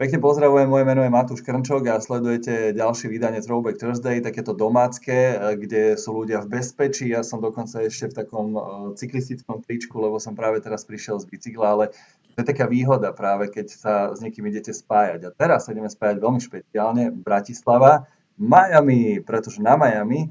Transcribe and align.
Pekne 0.00 0.24
pozdravujem, 0.24 0.72
moje 0.72 0.88
meno 0.88 1.04
je 1.04 1.12
Matúš 1.12 1.44
Krnčok 1.44 1.84
a 1.92 2.00
sledujete 2.00 2.72
ďalšie 2.72 3.12
vydanie 3.12 3.44
Throwback 3.44 3.76
Thursday, 3.76 4.24
takéto 4.24 4.56
domácké, 4.56 5.36
e, 5.36 5.60
kde 5.60 5.82
sú 6.00 6.16
ľudia 6.16 6.40
v 6.40 6.56
bezpečí. 6.56 7.12
Ja 7.12 7.20
som 7.20 7.44
dokonca 7.44 7.84
ešte 7.84 8.08
v 8.08 8.24
takom 8.24 8.46
e, 8.56 8.60
cyklistickom 8.96 9.60
tričku, 9.60 9.92
lebo 10.00 10.16
som 10.16 10.32
práve 10.32 10.64
teraz 10.64 10.88
prišiel 10.88 11.20
z 11.20 11.28
bicykla, 11.28 11.68
ale 11.76 11.84
to 12.32 12.40
je 12.40 12.48
taká 12.48 12.64
výhoda 12.72 13.12
práve, 13.12 13.52
keď 13.52 13.66
sa 13.68 13.94
s 14.16 14.24
niekým 14.24 14.48
idete 14.48 14.72
spájať. 14.72 15.28
A 15.28 15.30
teraz 15.36 15.68
sa 15.68 15.76
ideme 15.76 15.92
spájať 15.92 16.24
veľmi 16.24 16.40
špeciálne 16.40 17.12
Bratislava, 17.12 18.08
Miami, 18.40 19.20
pretože 19.20 19.60
na 19.60 19.76
Miami 19.76 20.24
e, 20.24 20.28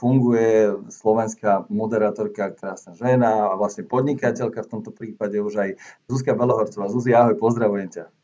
funguje 0.00 0.80
slovenská 0.88 1.68
moderátorka, 1.68 2.56
krásna 2.56 2.96
žena 2.96 3.52
a 3.52 3.54
vlastne 3.60 3.84
podnikateľka, 3.84 4.64
v 4.64 4.72
tomto 4.80 4.96
prípade 4.96 5.36
už 5.44 5.60
aj 5.60 5.70
Zuzka 6.08 6.32
Belohorcová. 6.32 6.88
Zuzi, 6.88 7.12
ahoj, 7.12 7.36
pozdravujem 7.36 7.92
ťa. 8.00 8.23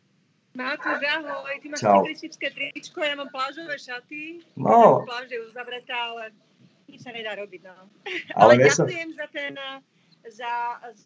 Máte, 0.50 0.90
ahoj, 0.90 1.54
ty 1.62 1.70
máš 1.70 1.86
cyklistické 1.86 2.50
tričko, 2.50 2.98
ja 3.06 3.14
mám 3.14 3.30
plážové 3.30 3.78
šaty. 3.78 4.42
No. 4.58 5.06
Pláž 5.06 5.30
je 5.30 5.38
uzavretá, 5.46 6.10
ale 6.10 6.34
nič 6.90 7.06
sa 7.06 7.14
nedá 7.14 7.38
robiť, 7.38 7.70
no. 7.70 7.86
Ale, 8.34 8.58
ale 8.58 8.66
ďakujem 8.66 9.14
za 9.14 9.26
ten, 9.30 9.54
za, 10.26 10.52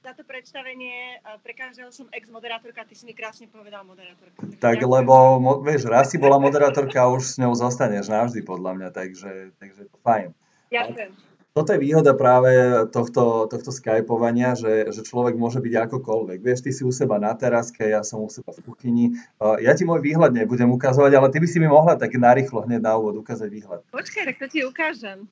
za 0.00 0.12
to 0.16 0.24
predstavenie. 0.24 1.20
Pre 1.44 1.52
každého 1.52 1.92
som 1.92 2.08
ex-moderátorka, 2.08 2.88
ty 2.88 2.96
si 2.96 3.04
mi 3.04 3.12
krásne 3.12 3.44
povedal 3.52 3.84
moderátorka. 3.84 4.48
Tak, 4.64 4.80
ďakujem. 4.80 4.94
lebo, 4.96 5.14
vieš, 5.60 5.92
raz 5.92 6.08
si 6.08 6.16
bola 6.16 6.40
moderátorka 6.40 7.04
a 7.04 7.12
už 7.12 7.36
s 7.36 7.36
ňou 7.36 7.52
zostaneš 7.52 8.08
navždy, 8.08 8.40
podľa 8.40 8.72
mňa, 8.80 8.88
takže, 8.96 9.52
takže 9.60 9.92
to 9.92 9.96
fajn. 10.00 10.32
Ďakujem 10.72 11.33
toto 11.54 11.70
je 11.70 11.78
výhoda 11.78 12.18
práve 12.18 12.50
tohto, 12.90 13.46
tohto 13.46 13.70
skypovania, 13.70 14.58
že, 14.58 14.90
že 14.90 15.06
človek 15.06 15.38
môže 15.38 15.62
byť 15.62 15.86
akokoľvek. 15.86 16.42
Vieš, 16.42 16.66
ty 16.66 16.74
si 16.74 16.82
u 16.82 16.90
seba 16.90 17.22
na 17.22 17.30
teraske, 17.30 17.94
ja 17.94 18.02
som 18.02 18.26
u 18.26 18.28
seba 18.28 18.50
v 18.50 18.66
kuchyni. 18.66 19.14
Ja 19.62 19.70
ti 19.78 19.86
môj 19.86 20.02
výhľad 20.02 20.34
nebudem 20.34 20.66
ukazovať, 20.74 21.14
ale 21.14 21.30
ty 21.30 21.38
by 21.38 21.46
si 21.46 21.62
mi 21.62 21.70
mohla 21.70 21.94
tak 21.94 22.10
narýchlo 22.18 22.66
hneď 22.66 22.82
na 22.82 22.98
úvod 22.98 23.22
ukázať 23.22 23.46
výhľad. 23.54 23.86
Počkaj, 23.94 24.34
tak 24.34 24.36
to 24.42 24.46
ti 24.50 24.66
ukážem. 24.66 25.30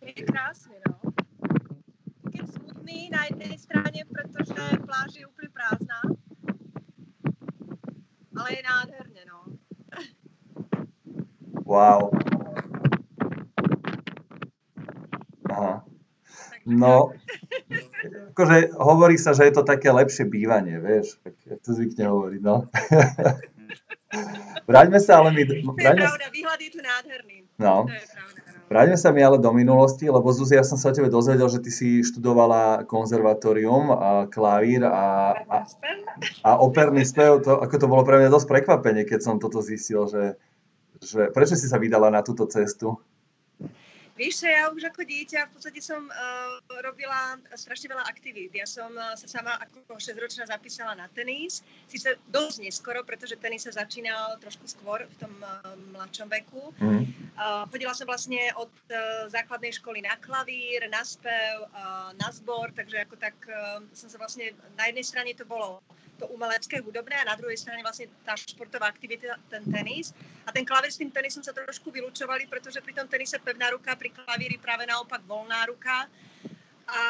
Je 0.00 0.24
krásne, 0.24 0.80
no. 0.88 1.04
Je 2.32 2.40
smutný 2.56 3.12
na 3.12 3.28
jednej 3.28 3.60
strane, 3.60 4.08
pretože 4.08 4.56
pláž 4.88 5.20
je 5.20 5.28
úplne 5.28 5.52
prázdna. 5.52 6.00
Ale 8.32 8.48
je 8.56 8.62
nádherne, 8.64 9.22
no. 9.28 9.38
Wow. 11.68 12.08
Aha. 15.56 15.80
No, 16.66 17.14
akože 18.34 18.74
hovorí 18.74 19.14
sa, 19.22 19.38
že 19.38 19.46
je 19.46 19.54
to 19.54 19.62
také 19.62 19.94
lepšie 19.94 20.26
bývanie, 20.26 20.82
vieš, 20.82 21.22
tak 21.22 21.38
to 21.62 21.70
zvykne 21.70 22.10
hovoriť, 22.10 22.40
no. 22.42 22.66
Vráťme 24.70 24.98
sa 24.98 25.22
ale 25.22 25.30
my... 25.30 25.42
To 25.46 25.54
je 25.54 25.62
pravda, 25.94 26.26
výhľad 26.34 26.58
je 26.58 26.70
tu 26.74 26.80
nádherný. 26.82 27.36
No. 27.62 27.86
Vráťme 28.66 28.98
sa 28.98 29.14
mi 29.14 29.22
ale 29.22 29.38
do 29.38 29.54
minulosti, 29.54 30.10
lebo 30.10 30.26
Zuzi, 30.34 30.58
ja 30.58 30.66
som 30.66 30.74
sa 30.74 30.90
o 30.90 30.96
tebe 30.96 31.06
dozvedel, 31.06 31.46
že 31.46 31.62
ty 31.62 31.70
si 31.70 32.02
študovala 32.02 32.82
konzervatórium, 32.90 33.94
a 33.94 34.26
klavír 34.26 34.82
a, 34.82 35.38
a, 35.38 35.56
a 36.42 36.50
operný 36.58 37.06
spev. 37.06 37.46
To, 37.46 37.62
ako 37.62 37.74
to 37.78 37.86
bolo 37.86 38.02
pre 38.02 38.18
mňa 38.18 38.26
dosť 38.26 38.46
prekvapenie, 38.50 39.06
keď 39.06 39.22
som 39.22 39.38
toto 39.38 39.62
zistil, 39.62 40.10
že, 40.10 40.34
že 40.98 41.30
prečo 41.30 41.54
si 41.54 41.70
sa 41.70 41.78
vydala 41.78 42.10
na 42.10 42.26
túto 42.26 42.42
cestu? 42.50 42.98
Vieš, 44.16 44.48
ja 44.48 44.72
už 44.72 44.88
ako 44.88 45.04
dieťa 45.04 45.44
v 45.44 45.52
podstate 45.52 45.80
som 45.84 46.08
uh, 46.08 46.56
robila 46.80 47.36
strašne 47.52 47.92
veľa 47.92 48.08
aktivít. 48.08 48.48
Ja 48.56 48.64
som 48.64 48.88
uh, 48.96 49.12
sa 49.12 49.28
sama 49.28 49.60
ako 49.60 50.00
6-ročná 50.00 50.48
zapísala 50.48 50.96
na 50.96 51.04
tenis, 51.12 51.60
síce 51.84 52.16
dosť 52.32 52.64
neskoro, 52.64 53.04
pretože 53.04 53.36
tenis 53.36 53.68
sa 53.68 53.76
začínal 53.76 54.40
trošku 54.40 54.64
skôr 54.72 55.04
v 55.04 55.14
tom 55.20 55.36
uh, 55.44 55.76
mladšom 55.92 56.32
veku. 56.32 56.72
Mm. 56.80 57.04
Uh, 57.36 57.68
chodila 57.68 57.92
som 57.92 58.08
vlastne 58.08 58.40
od 58.56 58.72
uh, 58.88 59.28
základnej 59.28 59.76
školy 59.76 60.00
na 60.00 60.16
klavír, 60.16 60.88
na 60.88 61.04
spev, 61.04 61.68
uh, 61.76 62.16
na 62.16 62.32
zbor, 62.32 62.72
takže 62.72 63.04
ako 63.04 63.20
tak 63.20 63.36
uh, 63.52 63.84
som 63.92 64.08
sa 64.08 64.16
vlastne, 64.16 64.56
na 64.80 64.88
jednej 64.88 65.04
strane 65.04 65.36
to 65.36 65.44
bolo 65.44 65.84
to 66.16 66.26
umelecké, 66.32 66.80
hudobné 66.80 67.16
a 67.20 67.28
na 67.28 67.36
druhej 67.36 67.56
strane 67.60 67.84
vlastne 67.84 68.08
tá 68.24 68.36
športová 68.36 68.88
aktivita, 68.88 69.36
ten 69.52 69.64
tenis. 69.68 70.16
A 70.48 70.52
ten 70.52 70.64
klavír 70.64 70.92
s 70.92 71.00
tým 71.00 71.12
tenisom 71.12 71.44
sa 71.44 71.52
trošku 71.52 71.92
vylúčovali, 71.92 72.48
pretože 72.48 72.80
pri 72.80 72.96
tom 72.96 73.06
tenise 73.06 73.36
pevná 73.40 73.72
ruka, 73.72 73.92
pri 73.94 74.12
klavíri 74.12 74.56
práve 74.56 74.88
naopak 74.88 75.20
voľná 75.28 75.68
ruka. 75.68 76.08
A, 76.88 77.00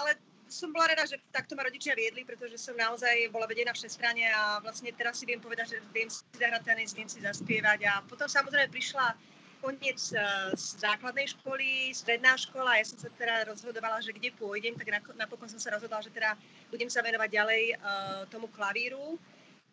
ale 0.00 0.16
som 0.48 0.70
bola 0.70 0.92
rada, 0.92 1.08
že 1.08 1.18
takto 1.34 1.58
ma 1.58 1.66
rodičia 1.66 1.98
viedli, 1.98 2.22
pretože 2.22 2.60
som 2.60 2.78
naozaj 2.78 3.32
bola 3.34 3.48
vedená 3.48 3.74
všestrane 3.74 4.28
a 4.30 4.62
vlastne 4.62 4.92
teraz 4.94 5.18
si 5.18 5.26
viem 5.26 5.42
povedať, 5.42 5.76
že 5.76 5.78
viem 5.90 6.06
si 6.06 6.22
zahrať 6.38 6.62
tenis, 6.62 6.94
viem 6.94 7.10
si 7.10 7.18
zaspievať 7.18 7.80
a 7.88 7.92
potom 8.06 8.30
samozrejme 8.30 8.70
prišla 8.70 9.18
koniec 9.64 10.12
uh, 10.12 10.52
základnej 10.54 11.32
školy, 11.32 11.96
stredná 11.96 12.36
škola, 12.36 12.76
ja 12.76 12.84
som 12.84 13.00
sa 13.00 13.08
teda 13.16 13.48
rozhodovala, 13.48 14.04
že 14.04 14.12
kde 14.12 14.28
pôjdem, 14.36 14.76
tak 14.76 14.92
napokon 15.16 15.48
som 15.48 15.56
sa 15.56 15.72
rozhodla, 15.72 16.04
že 16.04 16.12
teda 16.12 16.36
budem 16.68 16.92
sa 16.92 17.00
venovať 17.00 17.28
ďalej 17.32 17.62
uh, 17.80 18.28
tomu 18.28 18.52
klavíru. 18.52 19.16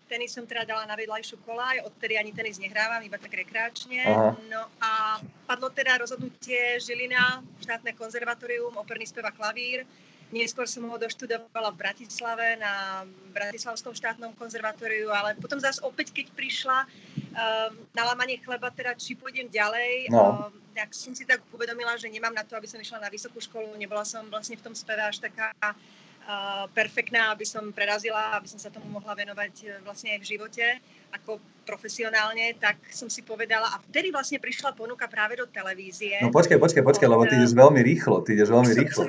Tenis 0.07 0.31
som 0.31 0.47
teda 0.47 0.63
dala 0.63 0.87
na 0.87 0.95
vedľajšiu 0.95 1.43
kolaj, 1.43 1.83
odtedy 1.87 2.15
ani 2.15 2.31
tenis 2.31 2.59
nehrávam, 2.59 3.03
iba 3.03 3.19
tak 3.19 3.31
rekreačne. 3.35 4.03
Aha. 4.07 4.35
No 4.47 4.67
a 4.79 5.19
padlo 5.47 5.71
teda 5.71 5.99
rozhodnutie 5.99 6.79
Žilina, 6.79 7.43
štátne 7.59 7.91
konzervatórium, 7.95 8.75
operný 8.75 9.07
a 9.07 9.31
klavír. 9.31 9.83
Neskôr 10.31 10.63
som 10.63 10.87
ho 10.87 10.95
doštudovala 10.95 11.75
v 11.75 11.81
Bratislave 11.83 12.55
na 12.55 13.03
Bratislavskom 13.35 13.91
štátnom 13.91 14.31
konzervatóriu, 14.39 15.11
ale 15.11 15.35
potom 15.35 15.59
zase 15.59 15.83
opäť, 15.83 16.15
keď 16.15 16.31
prišla 16.31 16.87
uh, 16.87 17.69
na 17.91 18.03
lámanie 18.07 18.39
chleba, 18.39 18.71
teda 18.71 18.95
či 18.95 19.19
pôjdem 19.19 19.51
ďalej, 19.51 20.07
no. 20.07 20.47
uh, 20.47 20.55
tak 20.71 20.95
som 20.95 21.11
si 21.11 21.27
tak 21.27 21.43
uvedomila, 21.51 21.99
že 21.99 22.07
nemám 22.07 22.31
na 22.31 22.47
to, 22.47 22.55
aby 22.55 22.63
som 22.63 22.79
išla 22.79 23.03
na 23.03 23.11
vysokú 23.11 23.43
školu, 23.43 23.75
nebola 23.75 24.07
som 24.07 24.23
vlastne 24.31 24.55
v 24.55 24.63
tom 24.63 24.71
speve 24.71 25.03
až 25.03 25.19
taká 25.19 25.51
uh, 25.51 26.63
perfektná, 26.71 27.35
aby 27.35 27.43
som 27.43 27.67
prerazila, 27.75 28.31
aby 28.39 28.47
som 28.47 28.59
sa 28.59 28.71
tomu 28.71 28.87
mohla 28.87 29.11
venovať 29.11 29.53
uh, 29.67 29.69
vlastne 29.83 30.15
aj 30.15 30.19
v 30.23 30.29
živote 30.31 30.65
ako 31.11 31.43
profesionálne, 31.63 32.57
tak 32.57 32.77
som 32.89 33.07
si 33.07 33.21
povedala, 33.21 33.69
a 33.71 33.77
vtedy 33.89 34.09
vlastne 34.09 34.41
prišla 34.41 34.73
ponuka 34.73 35.05
práve 35.05 35.37
do 35.37 35.45
televízie. 35.47 36.19
No 36.19 36.33
počkaj, 36.33 36.57
počkaj, 36.57 36.83
počkaj, 36.83 37.07
lebo 37.07 37.23
ty 37.29 37.37
ideš 37.37 37.53
veľmi 37.53 37.81
rýchlo, 37.85 38.25
ty 38.25 38.33
ideš 38.35 38.49
veľmi 38.49 38.73
rýchlo. 38.75 39.03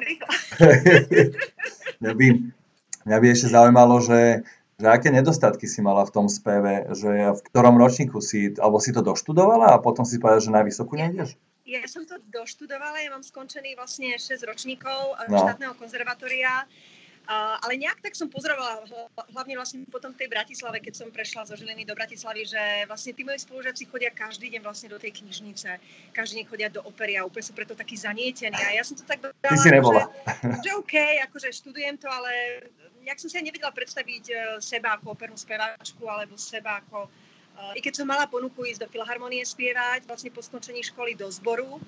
mňa, 2.04 2.12
by, 2.12 2.26
mňa 3.08 3.16
by 3.18 3.26
ešte 3.32 3.48
zaujímalo, 3.50 4.04
že, 4.04 4.44
že 4.76 4.86
aké 4.86 5.08
nedostatky 5.08 5.64
si 5.64 5.80
mala 5.80 6.04
v 6.04 6.14
tom 6.14 6.26
speve, 6.28 6.92
že 6.92 7.10
v 7.34 7.40
ktorom 7.52 7.80
ročníku 7.80 8.20
si, 8.20 8.52
alebo 8.60 8.78
si 8.78 8.92
to 8.92 9.00
doštudovala 9.00 9.72
a 9.74 9.82
potom 9.82 10.04
si 10.04 10.20
povedala, 10.20 10.44
že 10.44 10.52
na 10.52 10.62
vysokú 10.62 10.94
nejdeš? 11.00 11.34
Ja 11.62 11.86
som 11.88 12.04
to 12.04 12.18
doštudovala, 12.28 13.00
ja 13.00 13.08
mám 13.14 13.24
skončený 13.24 13.78
vlastne 13.78 14.18
6 14.18 14.34
ročníkov 14.44 15.14
no. 15.30 15.38
štátneho 15.40 15.72
konzervatória 15.78 16.68
Ale 17.30 17.78
nejak 17.78 18.02
tak 18.02 18.18
som 18.18 18.26
pozorovala, 18.26 18.82
hlavne 19.30 19.54
vlastne 19.54 19.86
potom 19.86 20.10
v 20.10 20.26
tej 20.26 20.28
Bratislave, 20.28 20.82
keď 20.82 20.94
som 20.98 21.08
prešla 21.14 21.46
zo 21.46 21.54
Žiliny 21.54 21.86
do 21.86 21.94
Bratislavy, 21.94 22.42
že 22.42 22.62
vlastne 22.90 23.14
tí 23.14 23.22
moji 23.22 23.38
spolužiaci 23.38 23.86
chodia 23.86 24.10
každý 24.10 24.50
deň 24.50 24.62
vlastne 24.66 24.90
do 24.90 24.98
tej 24.98 25.22
knižnice, 25.22 25.78
každý 26.10 26.42
deň 26.42 26.46
chodia 26.50 26.68
do 26.68 26.82
opery 26.82 27.14
a 27.14 27.22
úplne 27.22 27.46
sú 27.46 27.54
preto 27.54 27.78
takí 27.78 27.94
zanietení. 27.94 28.58
A 28.58 28.74
ja 28.74 28.82
som 28.82 28.98
to 28.98 29.06
tak 29.06 29.22
si 29.54 29.70
nebola. 29.70 30.10
Že, 30.42 30.66
že 30.66 30.70
OK, 30.74 30.94
akože 31.30 31.48
študujem 31.54 31.94
to, 31.94 32.10
ale 32.10 32.66
nejak 33.06 33.22
som 33.22 33.30
si 33.30 33.38
aj 33.38 33.46
nevedela 33.46 33.70
predstaviť 33.70 34.24
uh, 34.30 34.38
seba 34.58 34.98
ako 34.98 35.14
opernú 35.14 35.38
speváčku 35.38 36.02
alebo 36.10 36.34
seba 36.34 36.82
ako 36.82 37.06
uh, 37.06 37.72
i 37.78 37.80
keď 37.82 38.02
som 38.02 38.06
mala 38.10 38.26
ponuku 38.26 38.66
ísť 38.66 38.86
do 38.86 38.88
Filharmonie 38.90 39.46
spievať, 39.46 40.10
vlastne 40.10 40.34
po 40.34 40.42
skončení 40.42 40.82
školy 40.82 41.14
do 41.14 41.30
zboru, 41.30 41.78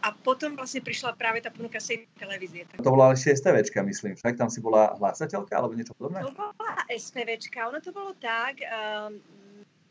a 0.00 0.08
potom 0.16 0.56
vlastne 0.56 0.80
prišla 0.80 1.16
práve 1.16 1.44
tá 1.44 1.52
ponuka 1.52 1.76
z 1.80 1.86
tej 1.86 1.98
televízie. 2.16 2.64
To 2.80 2.92
bola 2.92 3.12
ale 3.12 3.16
ešte 3.16 3.36
STVčka, 3.36 3.84
myslím, 3.84 4.12
však 4.16 4.36
tam 4.40 4.48
si 4.48 4.58
bola 4.64 4.96
hlásateľka 4.96 5.52
alebo 5.52 5.76
niečo 5.76 5.92
podobné? 5.96 6.24
To 6.24 6.32
bola 6.32 6.72
STVčka, 6.88 7.68
ono 7.68 7.78
to 7.84 7.92
bolo 7.92 8.16
tak, 8.16 8.64
um, 8.64 9.20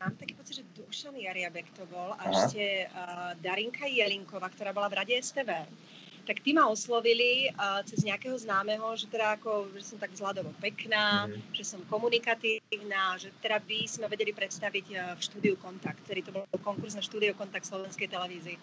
mám 0.02 0.14
taký 0.18 0.34
pocit, 0.34 0.62
že 0.62 0.64
Dušan 0.74 1.14
Jariabek 1.14 1.70
to 1.76 1.86
bol 1.88 2.16
a 2.16 2.22
Aha. 2.26 2.32
ešte 2.32 2.90
uh, 2.90 3.32
Darinka 3.38 3.86
Jelinková, 3.86 4.50
ktorá 4.50 4.74
bola 4.74 4.90
v 4.90 4.98
rade 5.02 5.14
STV 5.18 5.66
tak 6.30 6.46
tí 6.46 6.52
ma 6.52 6.68
oslovili 6.68 7.50
uh, 7.50 7.82
cez 7.82 8.04
nejakého 8.04 8.36
známeho, 8.36 8.94
že 8.94 9.08
teda 9.08 9.34
ako, 9.34 9.72
že 9.74 9.82
som 9.82 9.98
tak 9.98 10.14
vzhľadovo 10.14 10.52
pekná, 10.60 11.26
mm. 11.26 11.56
že 11.56 11.64
som 11.64 11.80
komunikatívna, 11.88 13.18
že 13.18 13.34
teda 13.40 13.58
by 13.64 13.88
sme 13.88 14.06
vedeli 14.06 14.30
predstaviť 14.30 14.86
uh, 14.94 14.98
v 15.16 15.20
štúdiu 15.26 15.54
Kontakt, 15.58 15.98
ktorý 16.06 16.20
to 16.22 16.30
bol 16.30 16.44
konkurs 16.62 16.94
na 16.94 17.02
štúdiu 17.02 17.34
Kontakt 17.34 17.66
Slovenskej 17.66 18.06
televízii. 18.06 18.54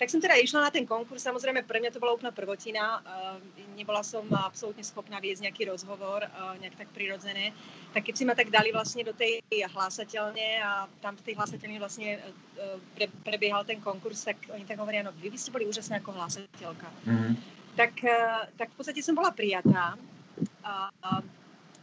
Tak 0.00 0.08
som 0.08 0.16
teda 0.16 0.40
išla 0.40 0.64
na 0.64 0.72
ten 0.72 0.88
konkurs, 0.88 1.20
samozrejme 1.20 1.68
pre 1.68 1.76
mňa 1.76 1.92
to 1.92 2.00
bola 2.00 2.16
úplná 2.16 2.32
prvotina, 2.32 3.04
uh, 3.04 3.36
nebola 3.76 4.00
som 4.00 4.24
absolútne 4.32 4.80
schopná 4.80 5.20
viesť 5.20 5.44
nejaký 5.44 5.68
rozhovor, 5.68 6.24
uh, 6.24 6.56
nejak 6.56 6.80
tak 6.80 6.88
prirodzené. 6.96 7.52
Tak 7.92 8.08
keď 8.08 8.14
si 8.16 8.24
ma 8.24 8.32
tak 8.32 8.48
dali 8.48 8.72
vlastne 8.72 9.04
do 9.04 9.12
tej 9.12 9.44
hlasateľne 9.52 10.64
a 10.64 10.88
tam 11.04 11.20
v 11.20 11.24
tej 11.28 11.34
hlasateľni 11.36 11.76
vlastne 11.76 12.16
uh, 12.16 12.80
pre, 12.96 13.12
prebiehal 13.28 13.68
ten 13.68 13.76
konkurs, 13.84 14.24
tak 14.24 14.40
oni 14.48 14.64
tak 14.64 14.80
hovoria, 14.80 15.04
no 15.04 15.12
vy 15.20 15.28
by 15.28 15.36
ste 15.36 15.52
boli 15.52 15.68
úžasná 15.68 16.00
ako 16.00 16.16
hlasateľka. 16.16 16.88
Mm-hmm. 17.04 17.32
Tak, 17.76 17.92
uh, 18.00 18.48
tak 18.56 18.72
v 18.72 18.76
podstate 18.80 19.04
som 19.04 19.12
bola 19.12 19.36
prijatá. 19.36 20.00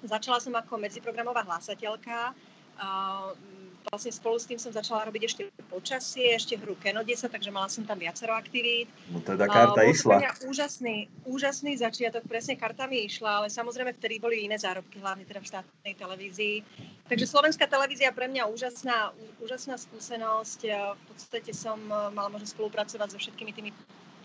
Začala 0.01 0.41
som 0.41 0.57
ako 0.57 0.81
medziprogramová 0.81 1.45
hlasateľka 1.45 2.33
Uh, 2.77 3.33
vlastne 3.87 4.11
spolu 4.11 4.35
s 4.35 4.45
tým 4.45 4.59
som 4.59 4.69
začala 4.69 5.07
robiť 5.07 5.23
ešte 5.25 5.41
počasie, 5.71 6.35
ešte 6.35 6.59
hru 6.59 6.75
Keno 6.77 7.01
10, 7.01 7.31
takže 7.31 7.49
mala 7.49 7.71
som 7.71 7.87
tam 7.87 7.97
viacero 7.97 8.35
aktivít. 8.35 8.91
No 9.09 9.23
teda 9.23 9.47
karta 9.47 9.81
uh, 9.83 9.89
išla. 9.89 10.21
Úžasný, 10.43 11.07
úžasný 11.23 11.79
začiatok, 11.79 12.27
presne 12.27 12.59
karta 12.59 12.85
mi 12.85 13.07
išla, 13.07 13.43
ale 13.43 13.47
samozrejme 13.47 13.95
vtedy 13.95 14.19
boli 14.19 14.43
iné 14.43 14.59
zárobky, 14.59 14.99
hlavne 14.99 15.23
teda 15.23 15.39
v 15.39 15.49
štátnej 15.49 15.93
televízii. 15.95 16.57
Takže 17.07 17.25
slovenská 17.25 17.65
televízia 17.71 18.11
pre 18.11 18.27
mňa 18.27 18.51
úžasná, 18.51 19.15
úžasná 19.39 19.79
skúsenosť. 19.79 20.59
V 20.99 21.03
podstate 21.07 21.51
som 21.55 21.79
mala 21.87 22.27
možnosť 22.27 22.53
spolupracovať 22.59 23.07
so 23.15 23.17
všetkými 23.17 23.51
tými 23.55 23.71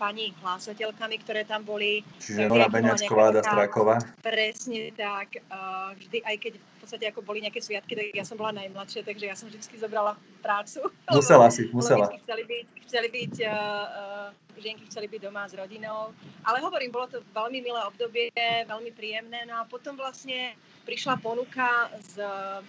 pani 0.03 0.35
hlásateľkami, 0.43 1.15
ktoré 1.23 1.47
tam 1.47 1.63
boli. 1.63 2.03
Čiže 2.19 2.51
Nora 2.51 2.67
Beňačková, 2.67 3.31
Ada 3.31 3.41
Straková. 3.47 3.95
Presne 4.19 4.91
tak. 4.91 5.39
Uh, 5.47 5.95
vždy, 5.95 6.19
aj 6.27 6.35
keď 6.43 6.53
v 6.59 6.77
podstate 6.83 7.05
ako 7.07 7.23
boli 7.23 7.39
nejaké 7.39 7.63
sviatky, 7.63 7.95
tak 7.95 8.11
ja 8.11 8.27
som 8.27 8.35
bola 8.35 8.51
najmladšia, 8.59 9.07
takže 9.07 9.25
ja 9.31 9.35
som 9.39 9.47
vždy 9.47 9.63
zobrala 9.79 10.19
prácu. 10.43 10.91
Musela 11.07 11.47
si, 11.47 11.71
musela. 11.77 12.11
Chceli 12.27 12.43
byť, 12.43 12.65
chceli 12.83 13.07
byť 13.07 13.33
uh, 13.47 13.55
uh, 13.55 14.59
žienky 14.59 14.83
chceli 14.91 15.07
byť 15.07 15.21
doma 15.23 15.47
s 15.47 15.55
rodinou. 15.55 16.11
Ale 16.43 16.59
hovorím, 16.59 16.91
bolo 16.91 17.07
to 17.07 17.23
veľmi 17.31 17.63
milé 17.63 17.79
obdobie, 17.87 18.29
veľmi 18.67 18.91
príjemné. 18.91 19.47
No 19.47 19.63
a 19.63 19.67
potom 19.67 19.95
vlastne 19.95 20.59
prišla 20.83 21.17
ponuka 21.23 21.87
z 22.11 22.19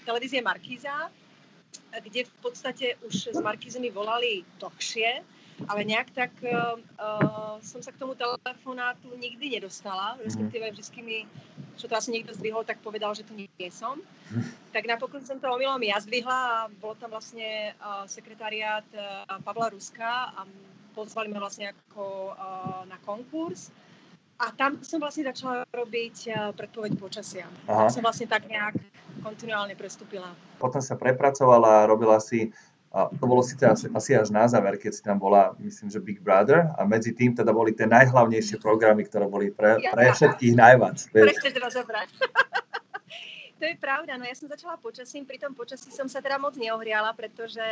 televízie 0.06 0.38
Markíza, 0.38 1.10
kde 1.98 2.24
v 2.24 2.34
podstate 2.40 2.94
už 3.02 3.34
z 3.34 3.40
Markízy 3.42 3.82
mi 3.82 3.90
volali 3.90 4.46
dlhšie 4.62 5.34
ale 5.70 5.86
nejak 5.86 6.10
tak 6.10 6.32
uh, 6.42 6.76
som 7.62 7.80
sa 7.80 7.94
k 7.94 8.00
tomu 8.00 8.18
telefonátu 8.18 9.14
nikdy 9.14 9.58
nedostala, 9.58 10.18
respektíve 10.18 10.74
vždy 10.74 11.00
mi, 11.00 11.18
čo 11.78 11.86
to 11.86 11.94
asi 11.94 12.10
niekto 12.10 12.34
zdvihol, 12.34 12.66
tak 12.66 12.82
povedal, 12.82 13.14
že 13.14 13.22
to 13.22 13.32
nie 13.34 13.48
som. 13.70 14.02
Tak 14.74 14.84
napokon 14.90 15.22
som 15.22 15.38
to 15.38 15.46
omylom 15.46 15.80
ja 15.86 16.02
zdvihla 16.02 16.34
a 16.34 16.58
bol 16.82 16.98
tam 16.98 17.14
vlastne 17.14 17.72
uh, 17.78 18.04
sekretariát 18.10 18.86
uh, 18.94 19.38
Pavla 19.46 19.70
Ruska 19.70 20.34
a 20.34 20.42
pozvali 20.94 21.30
ma 21.30 21.38
vlastne 21.38 21.70
ako 21.70 22.34
uh, 22.34 22.82
na 22.90 22.98
konkurs. 23.06 23.70
A 24.34 24.50
tam 24.50 24.82
som 24.82 24.98
vlastne 24.98 25.30
začala 25.30 25.62
robiť 25.70 26.50
predpoveď 26.58 26.98
počasia. 26.98 27.46
Aha. 27.70 27.86
Tam 27.86 27.94
som 27.94 28.02
vlastne 28.02 28.26
tak 28.26 28.50
nejak 28.50 28.74
kontinuálne 29.22 29.78
prestúpila. 29.78 30.34
Potom 30.58 30.82
sa 30.82 30.98
prepracovala, 30.98 31.86
robila 31.86 32.18
si 32.18 32.50
a 32.94 33.10
to 33.10 33.26
bolo 33.26 33.42
síce 33.42 33.66
asi, 33.66 33.90
asi 33.90 34.14
až 34.14 34.30
na 34.30 34.46
záver, 34.46 34.78
keď 34.78 34.92
si 34.94 35.02
tam 35.02 35.18
bola, 35.18 35.50
myslím, 35.58 35.90
že 35.90 35.98
Big 35.98 36.22
Brother 36.22 36.70
a 36.78 36.86
medzi 36.86 37.10
tým 37.10 37.34
teda 37.34 37.50
boli 37.50 37.74
tie 37.74 37.90
najhlavnejšie 37.90 38.62
programy, 38.62 39.02
ktoré 39.10 39.26
boli 39.26 39.50
pre, 39.50 39.82
pre 39.82 40.14
všetkých 40.14 40.54
najviac. 40.54 41.02
Prečo 41.10 41.50
treba 41.50 41.74
zobrať. 41.74 42.08
to 43.58 43.64
je 43.66 43.74
pravda, 43.82 44.14
no 44.14 44.22
ja 44.22 44.38
som 44.38 44.46
začala 44.46 44.78
počasím, 44.78 45.26
pri 45.26 45.42
tom 45.42 45.58
počasí 45.58 45.90
som 45.90 46.06
sa 46.06 46.22
teda 46.22 46.38
moc 46.38 46.54
neohriala, 46.54 47.10
pretože 47.18 47.66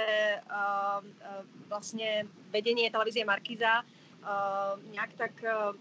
uh, 0.50 0.98
uh, 0.98 1.42
vlastne 1.70 2.26
vedenie 2.50 2.90
televízie 2.90 3.22
Markiza 3.22 3.86
uh, 4.22 4.78
nejak 4.90 5.12
tak 5.18 5.34
uh, 5.44 5.74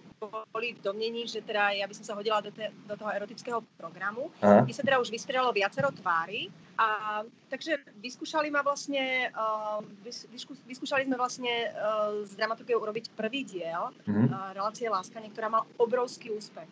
boli 0.54 0.78
v 0.78 0.84
domnení, 0.86 1.26
že 1.26 1.42
teda 1.42 1.74
ja 1.74 1.86
by 1.90 1.94
som 1.98 2.06
sa 2.06 2.14
hodila 2.14 2.42
do, 2.42 2.54
te, 2.54 2.70
do 2.86 2.94
toho 2.94 3.10
erotického 3.10 3.62
programu, 3.78 4.30
Aha. 4.42 4.62
kde 4.66 4.74
sa 4.74 4.86
teda 4.86 5.02
už 5.02 5.10
vystrelalo 5.10 5.50
viacero 5.50 5.90
tvári. 5.90 6.50
A, 6.82 7.22
takže 7.50 7.78
vyskúšali 8.02 8.50
ma 8.50 8.66
vlastne, 8.66 9.30
uh, 9.34 9.86
vyskú, 10.34 10.58
vyskúšali 10.66 11.06
sme 11.06 11.18
vlastne 11.18 11.70
uh, 11.70 12.26
s 12.26 12.34
dramaturgiou 12.34 12.82
urobiť 12.82 13.14
prvý 13.14 13.46
diel 13.46 13.94
mm-hmm. 14.10 14.28
uh, 14.34 14.50
relácie 14.58 14.90
Láskanie, 14.90 15.30
ktorá 15.30 15.50
mal 15.50 15.64
obrovský 15.78 16.34
úspech. 16.34 16.70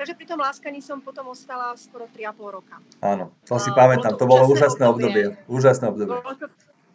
Takže 0.00 0.16
pri 0.16 0.24
tom 0.24 0.40
láskaní 0.40 0.80
som 0.80 1.04
potom 1.04 1.28
ostala 1.28 1.76
skoro 1.76 2.08
3,5 2.08 2.32
roka. 2.48 2.80
Áno, 3.04 3.36
to 3.44 3.60
si 3.60 3.68
uh, 3.68 3.76
pamätám, 3.76 4.16
to 4.16 4.24
bolo 4.24 4.48
úžasné 4.48 4.88
obdobie. 4.88 5.36
obdobie. 5.36 5.52
Úžasné 5.52 5.84
obdobie. 5.92 6.16
Bolo 6.16 6.32
to 6.40 6.48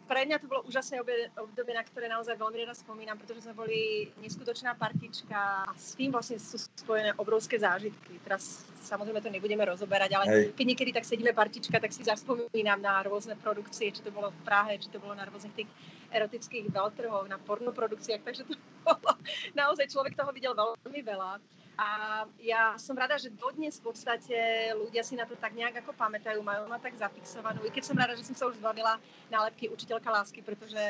pre 0.08 0.24
mňa 0.24 0.40
to 0.40 0.48
bolo 0.48 0.64
úžasné 0.64 1.04
obdobie, 1.36 1.76
na 1.76 1.84
ktoré 1.84 2.08
naozaj 2.08 2.40
veľmi 2.40 2.64
rada 2.64 2.72
spomínam, 2.72 3.20
pretože 3.20 3.44
sme 3.44 3.52
boli 3.52 4.08
neskutočná 4.24 4.72
partička 4.72 5.68
a 5.68 5.72
s 5.76 5.92
tým 5.92 6.16
vlastne 6.16 6.40
sú 6.40 6.56
spojené 6.56 7.12
obrovské 7.20 7.60
zážitky. 7.60 8.16
Teraz 8.24 8.64
samozrejme 8.88 9.20
to 9.20 9.28
nebudeme 9.28 9.60
rozoberať, 9.68 10.10
ale 10.16 10.24
Hej. 10.32 10.44
keď 10.56 10.64
niekedy 10.64 10.90
tak 10.96 11.04
sedíme 11.04 11.36
partička, 11.36 11.76
tak 11.76 11.92
si 11.92 12.00
zaspomínam 12.00 12.80
na 12.80 13.04
rôzne 13.04 13.36
produkcie, 13.36 13.92
či 13.92 14.00
to 14.00 14.08
bolo 14.08 14.32
v 14.32 14.40
Prahe, 14.48 14.80
či 14.80 14.88
to 14.88 14.96
bolo 14.96 15.12
na 15.12 15.28
rôznych 15.28 15.52
tých 15.52 15.70
erotických 16.08 16.72
veľtrhoch, 16.72 17.28
na 17.28 17.36
pornoprodukciách, 17.36 18.24
takže 18.24 18.48
to 18.48 18.56
bolo, 18.88 19.12
naozaj 19.52 19.92
človek 19.92 20.16
toho 20.16 20.32
videl 20.32 20.56
veľmi 20.56 21.04
veľa. 21.04 21.36
A 21.78 22.26
ja 22.42 22.74
som 22.74 22.98
rada, 22.98 23.14
že 23.22 23.30
dodnes 23.30 23.78
v 23.78 23.94
podstate 23.94 24.34
ľudia 24.74 25.06
si 25.06 25.14
na 25.14 25.30
to 25.30 25.38
tak 25.38 25.54
nejak 25.54 25.78
ako 25.78 25.94
pamätajú, 25.94 26.42
majú 26.42 26.66
ma 26.66 26.82
tak 26.82 26.98
zafixovanú. 26.98 27.62
I 27.62 27.70
keď 27.70 27.84
som 27.86 27.94
rada, 27.94 28.18
že 28.18 28.26
som 28.26 28.34
sa 28.34 28.50
už 28.50 28.58
zbavila 28.58 28.98
nálepky 29.30 29.70
učiteľka 29.70 30.10
lásky, 30.10 30.42
pretože 30.42 30.82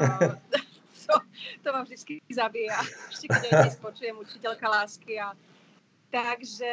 uh, 0.00 0.32
to, 1.04 1.14
to 1.60 1.68
ma 1.68 1.84
vždy 1.84 2.24
zabíja. 2.32 2.80
Ešte 3.12 3.28
keď 3.28 3.42
aj 3.44 3.52
dnes 3.68 3.76
počujem 3.84 4.16
učiteľka 4.16 4.64
lásky. 4.64 5.20
A, 5.20 5.36
takže 6.08 6.72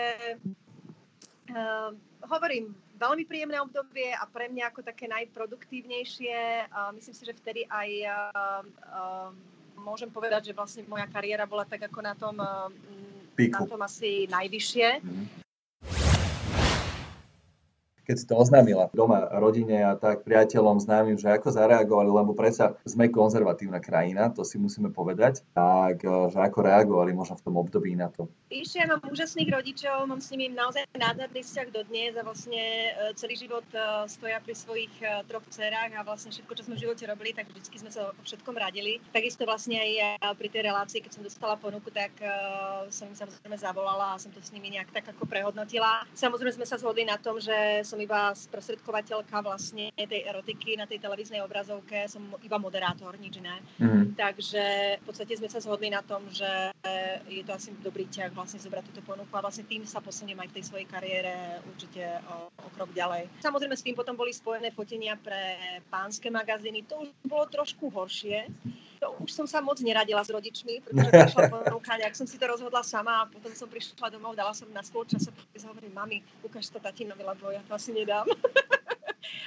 uh, 1.52 1.92
hovorím, 2.24 2.72
veľmi 2.96 3.28
príjemné 3.28 3.60
obdobie 3.60 4.16
a 4.16 4.24
pre 4.31 4.48
mňa 4.48 4.72
ako 4.72 4.80
také 4.80 5.12
najproduktívnejšie. 5.12 6.72
Uh, 6.72 6.96
myslím 6.96 7.16
si, 7.19 7.24
že 7.28 7.36
vtedy 7.36 7.68
aj 7.68 7.90
uh, 8.08 8.64
uh, 8.64 9.30
môžem 9.75 10.08
povedať, 10.08 10.50
že 10.50 10.56
vlastne 10.56 10.88
moja 10.88 11.04
kariéra 11.12 11.44
bola 11.44 11.68
tak 11.68 11.84
ako 11.84 12.00
na 12.00 12.16
tom 12.16 12.40
uh, 12.40 12.72
píku. 13.38 13.63
na 13.63 13.69
tom 13.69 13.81
asi 13.86 14.25
najvyššie. 14.34 14.89
Mm 15.06 15.46
keď 18.07 18.15
si 18.15 18.25
to 18.25 18.39
oznámila 18.39 18.88
doma, 18.95 19.27
rodine 19.36 19.83
a 19.83 20.00
tak 20.00 20.24
priateľom, 20.24 20.80
známym, 20.80 21.19
že 21.19 21.27
ako 21.27 21.51
zareagovali, 21.51 22.07
lebo 22.07 22.31
predsa 22.31 22.80
sme 22.88 23.12
konzervatívna 23.12 23.83
krajina, 23.83 24.31
to 24.31 24.48
si 24.48 24.56
musíme 24.56 24.95
povedať, 24.95 25.44
tak 25.51 26.07
eh, 26.07 26.31
že 26.31 26.39
ako 26.39 26.63
reagovali 26.63 27.12
možno 27.12 27.36
v 27.36 27.44
tom 27.44 27.59
období 27.59 28.00
na 28.00 28.07
to. 28.07 28.31
Víš, 28.48 28.80
ja 28.80 28.88
mám 28.88 29.04
úžasných 29.04 29.51
rodičov, 29.51 30.07
mám 30.07 30.24
s 30.24 30.31
nimi 30.31 30.48
naozaj 30.48 30.88
nádherný 30.95 31.44
vzťah 31.44 31.68
do 31.75 31.83
dnes 31.92 32.15
a 32.15 32.24
vlastne 32.24 32.63
eh, 32.95 33.12
celý 33.19 33.36
život 33.36 33.68
eh, 33.75 34.07
stoja 34.07 34.39
pri 34.39 34.56
svojich 34.56 34.94
troch 35.27 35.44
dcerách 35.51 36.00
a 36.00 36.07
vlastne 36.07 36.31
všetko, 36.31 36.56
čo 36.56 36.63
sme 36.63 36.80
v 36.80 36.83
živote 36.88 37.04
robili, 37.04 37.36
tak 37.36 37.51
vždy 37.51 37.75
sme 37.75 37.92
sa 37.92 38.15
o 38.15 38.24
všetkom 38.24 38.56
radili. 38.56 39.04
Takisto 39.12 39.44
vlastne 39.44 39.75
aj 39.75 39.89
ja 39.92 40.09
pri 40.31 40.48
tej 40.48 40.71
relácii, 40.71 41.04
keď 41.04 41.19
som 41.19 41.24
dostala 41.27 41.59
ponuku, 41.59 41.92
tak 41.92 42.15
som 42.94 43.09
im 43.09 43.18
samozrejme 43.18 43.57
zavolala 43.59 44.15
a 44.15 44.21
som 44.21 44.31
to 44.31 44.39
s 44.39 44.54
nimi 44.54 44.71
nejak 44.71 44.94
tak 44.94 45.09
ako 45.12 45.27
prehodnotila. 45.27 46.06
Samozrejme 46.16 46.61
sme 46.61 46.68
sa 46.69 46.80
zhodli 46.80 47.04
na 47.04 47.18
tom, 47.19 47.42
že 47.42 47.83
som 47.83 47.96
som 47.97 48.06
iba 48.06 48.30
sprostredkovateľka 48.30 49.42
vlastne 49.42 49.89
tej 49.97 50.21
erotiky 50.30 50.77
na 50.77 50.85
tej 50.85 51.01
televíznej 51.01 51.42
obrazovke, 51.42 52.06
som 52.06 52.21
iba 52.45 52.61
moderátor, 52.61 53.18
nič 53.18 53.42
iné. 53.42 53.57
Mm. 53.81 54.13
Takže 54.13 54.63
v 55.01 55.04
podstate 55.09 55.33
sme 55.33 55.49
sa 55.49 55.57
zhodli 55.57 55.89
na 55.89 56.06
tom, 56.06 56.21
že 56.30 56.45
je 57.25 57.42
to 57.42 57.57
asi 57.57 57.73
dobrý 57.81 58.06
ťah 58.06 58.30
vlastne 58.37 58.61
zobrať 58.61 58.94
túto 58.94 59.01
ponuku 59.01 59.33
a 59.33 59.42
vlastne 59.42 59.66
tým 59.66 59.81
sa 59.89 59.97
posuniem 59.97 60.37
aj 60.37 60.54
v 60.54 60.56
tej 60.61 60.63
svojej 60.69 60.85
kariére 60.85 61.57
určite 61.66 62.06
o, 62.30 62.54
o 62.54 62.69
krok 62.77 62.94
ďalej. 62.94 63.33
Samozrejme 63.42 63.73
s 63.73 63.81
tým 63.81 63.97
potom 63.97 64.13
boli 64.13 64.30
spojené 64.30 64.69
fotenia 64.69 65.18
pre 65.18 65.57
pánske 65.89 66.30
magazíny, 66.30 66.85
to 66.85 67.01
už 67.01 67.09
bolo 67.25 67.49
trošku 67.49 67.89
horšie, 67.89 68.45
už 69.19 69.30
som 69.31 69.45
sa 69.47 69.64
moc 69.64 69.80
neradila 69.80 70.23
s 70.23 70.30
rodičmi, 70.31 70.83
pretože 70.83 71.09
prišla 71.11 71.49
ponuka, 71.52 71.95
ak 71.99 72.16
som 72.16 72.28
si 72.28 72.35
to 72.35 72.45
rozhodla 72.47 72.81
sama 72.83 73.23
a 73.23 73.30
potom 73.30 73.52
som 73.54 73.69
prišla 73.69 74.11
domov, 74.11 74.35
dala 74.35 74.52
som 74.52 74.68
na 74.73 74.83
stôl 74.83 75.07
časopis 75.07 75.64
a 75.64 75.71
hovorím, 75.71 75.94
mami, 75.94 76.18
ukáž 76.44 76.71
to 76.71 76.80
tatinovi, 76.81 77.23
lebo 77.23 77.52
ja 77.54 77.61
to 77.66 77.76
asi 77.76 77.94
nedám. 77.94 78.28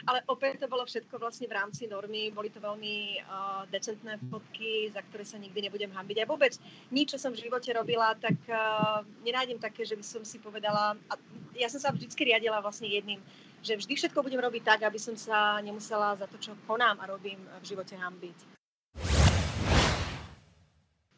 Ale 0.08 0.24
opäť 0.28 0.64
to 0.64 0.66
bolo 0.68 0.84
všetko 0.84 1.20
vlastne 1.20 1.48
v 1.48 1.56
rámci 1.56 1.88
normy, 1.88 2.32
boli 2.32 2.52
to 2.52 2.60
veľmi 2.60 3.20
uh, 3.20 3.64
decentné 3.68 4.20
fotky, 4.28 4.92
za 4.92 5.00
ktoré 5.08 5.24
sa 5.24 5.40
nikdy 5.40 5.68
nebudem 5.68 5.92
hambiť. 5.92 6.24
A 6.24 6.28
vôbec 6.28 6.56
nič, 6.92 7.16
čo 7.16 7.18
som 7.20 7.32
v 7.32 7.42
živote 7.48 7.72
robila, 7.72 8.16
tak 8.16 8.36
uh, 8.48 9.04
nenájdem 9.24 9.60
také, 9.60 9.84
že 9.84 9.96
by 9.96 10.04
som 10.04 10.22
si 10.24 10.40
povedala, 10.40 10.96
a 11.08 11.14
ja 11.56 11.68
som 11.68 11.80
sa 11.80 11.92
vždy 11.92 12.08
riadila 12.12 12.60
vlastne 12.60 12.88
jedným, 12.88 13.20
že 13.60 13.76
vždy 13.76 13.92
všetko 13.96 14.24
budem 14.24 14.40
robiť 14.40 14.62
tak, 14.64 14.80
aby 14.88 14.96
som 14.96 15.16
sa 15.16 15.60
nemusela 15.60 16.16
za 16.16 16.24
to, 16.28 16.40
čo 16.40 16.56
konám 16.64 16.96
a 17.00 17.08
robím 17.08 17.40
v 17.60 17.64
živote 17.64 17.92
hambiť. 17.96 18.59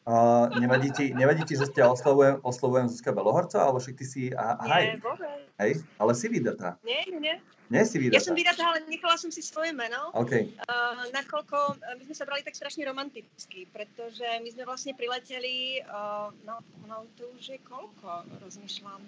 Uh, 0.03 0.51
nevadí, 0.59 0.91
ti, 0.91 1.15
nevadí 1.15 1.47
ti, 1.47 1.55
že 1.55 1.71
ťa 1.71 1.95
oslovujem, 1.95 2.43
oslovujem 2.43 2.91
Zuzka 2.91 3.15
Belohorca, 3.15 3.63
alebo 3.63 3.79
však 3.79 3.95
ty 3.95 4.05
si... 4.05 4.23
A, 4.35 4.59
nie, 4.67 4.99
vôbec. 4.99 5.47
Hej, 5.63 5.87
ale 6.03 6.13
si 6.19 6.27
vydatá. 6.27 6.75
Nie, 6.83 7.07
nie. 7.07 7.39
Nie 7.71 7.87
si 7.87 8.03
vydatá. 8.03 8.19
Ja 8.19 8.27
som 8.27 8.35
vydatá, 8.35 8.63
ale 8.67 8.83
nechala 8.91 9.15
som 9.15 9.31
si 9.31 9.39
svoje 9.47 9.71
meno. 9.71 10.11
OK. 10.19 10.59
Uh, 10.67 11.07
nakoľko 11.15 11.79
my 11.79 12.03
sme 12.03 12.17
sa 12.19 12.27
brali 12.27 12.43
tak 12.43 12.59
strašne 12.59 12.83
romanticky, 12.83 13.71
pretože 13.71 14.27
my 14.27 14.49
sme 14.51 14.67
vlastne 14.67 14.93
prileteli, 14.99 15.87
uh, 15.87 16.35
no, 16.43 16.59
no 16.91 17.07
to 17.15 17.31
už 17.39 17.55
je 17.55 17.59
koľko, 17.63 18.27
rozmýšľam, 18.43 19.07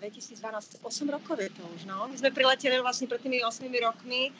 2012, 0.00 0.80
8 0.80 1.16
rokov 1.20 1.36
je 1.36 1.52
to 1.52 1.64
už, 1.76 1.84
no. 1.84 2.08
My 2.08 2.16
sme 2.16 2.32
prileteli 2.32 2.80
vlastne 2.80 3.04
pred 3.12 3.20
tými 3.20 3.44
8 3.44 3.60
rokmi 3.68 4.32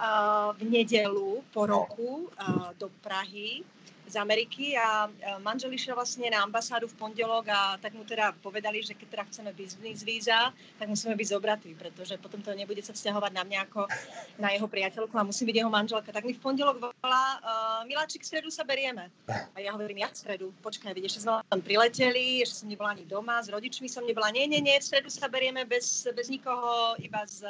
uh, 0.00 0.56
v 0.56 0.62
nedelu 0.64 1.44
po 1.52 1.68
roku 1.68 2.32
uh, 2.40 2.72
do 2.80 2.88
Prahy 3.04 3.60
z 4.08 4.16
Ameriky 4.20 4.76
a 4.76 5.08
manžel 5.40 5.72
išiel 5.72 5.96
vlastne 5.96 6.28
na 6.28 6.42
ambasádu 6.44 6.90
v 6.90 6.98
pondelok 6.98 7.48
a 7.48 7.80
tak 7.80 7.96
mu 7.96 8.04
teda 8.04 8.34
povedali, 8.44 8.82
že 8.82 8.92
keď 8.92 9.08
teda 9.08 9.24
chceme 9.30 9.50
biznis 9.56 10.04
víza, 10.04 10.52
tak 10.76 10.86
musíme 10.90 11.16
byť 11.16 11.28
zobratí, 11.32 11.70
pretože 11.78 12.18
potom 12.18 12.42
to 12.42 12.52
nebude 12.52 12.82
sa 12.84 12.92
vzťahovať 12.92 13.32
na 13.32 13.42
mňa 13.46 13.58
ako 13.70 13.88
na 14.36 14.52
jeho 14.52 14.66
priateľku 14.68 15.14
a 15.16 15.24
musí 15.24 15.46
byť 15.48 15.56
jeho 15.64 15.70
manželka. 15.72 16.12
Tak 16.12 16.28
mi 16.28 16.36
v 16.36 16.42
pondelok 16.42 16.76
volá, 16.82 17.24
uh, 17.40 17.80
Miláčik, 17.88 18.22
v 18.22 18.28
stredu 18.28 18.48
sa 18.50 18.66
berieme. 18.66 19.08
A 19.28 19.58
ja 19.62 19.72
hovorím, 19.72 20.04
ja 20.04 20.10
v 20.10 20.18
stredu, 20.18 20.46
počkaj, 20.60 20.92
vidíš, 20.92 21.16
ešte 21.16 21.28
sme 21.28 21.44
tam 21.46 21.60
prileteli, 21.64 22.42
ešte 22.42 22.64
som 22.64 22.68
nebola 22.68 22.92
ani 22.92 23.04
doma, 23.08 23.40
s 23.40 23.48
rodičmi 23.48 23.88
som 23.88 24.04
nebola, 24.04 24.34
nie, 24.34 24.44
nie, 24.48 24.60
nie, 24.60 24.76
v 24.76 24.84
stredu 24.84 25.08
sa 25.08 25.30
berieme 25.30 25.64
bez, 25.64 26.08
bez 26.12 26.28
nikoho, 26.28 26.96
iba 27.00 27.24
s, 27.24 27.44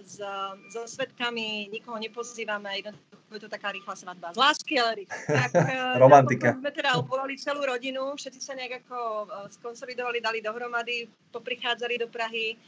s, 0.00 0.20
so 0.72 0.80
svetkami, 0.86 1.68
nikoho 1.68 1.98
nepozývame, 2.00 2.80
je 3.36 3.42
to 3.46 3.50
taká 3.50 3.70
rýchla 3.72 3.94
svadba. 3.94 4.32
Z 4.36 4.38
lásky, 4.38 4.74
ale 4.80 5.04
rýchla. 5.04 5.18
Tak, 5.26 5.50
eh, 5.54 5.98
Romantika. 6.04 6.48
Sme 6.56 6.72
teda 6.74 6.98
obolali 6.98 7.38
celú 7.38 7.62
rodinu, 7.66 8.14
všetci 8.16 8.40
sa 8.40 8.56
nejak 8.56 8.86
ako 8.86 8.98
eh, 8.98 9.28
skonsolidovali, 9.60 10.18
dali 10.22 10.38
dohromady, 10.42 11.06
poprichádzali 11.30 12.00
do 12.00 12.08
Prahy. 12.10 12.58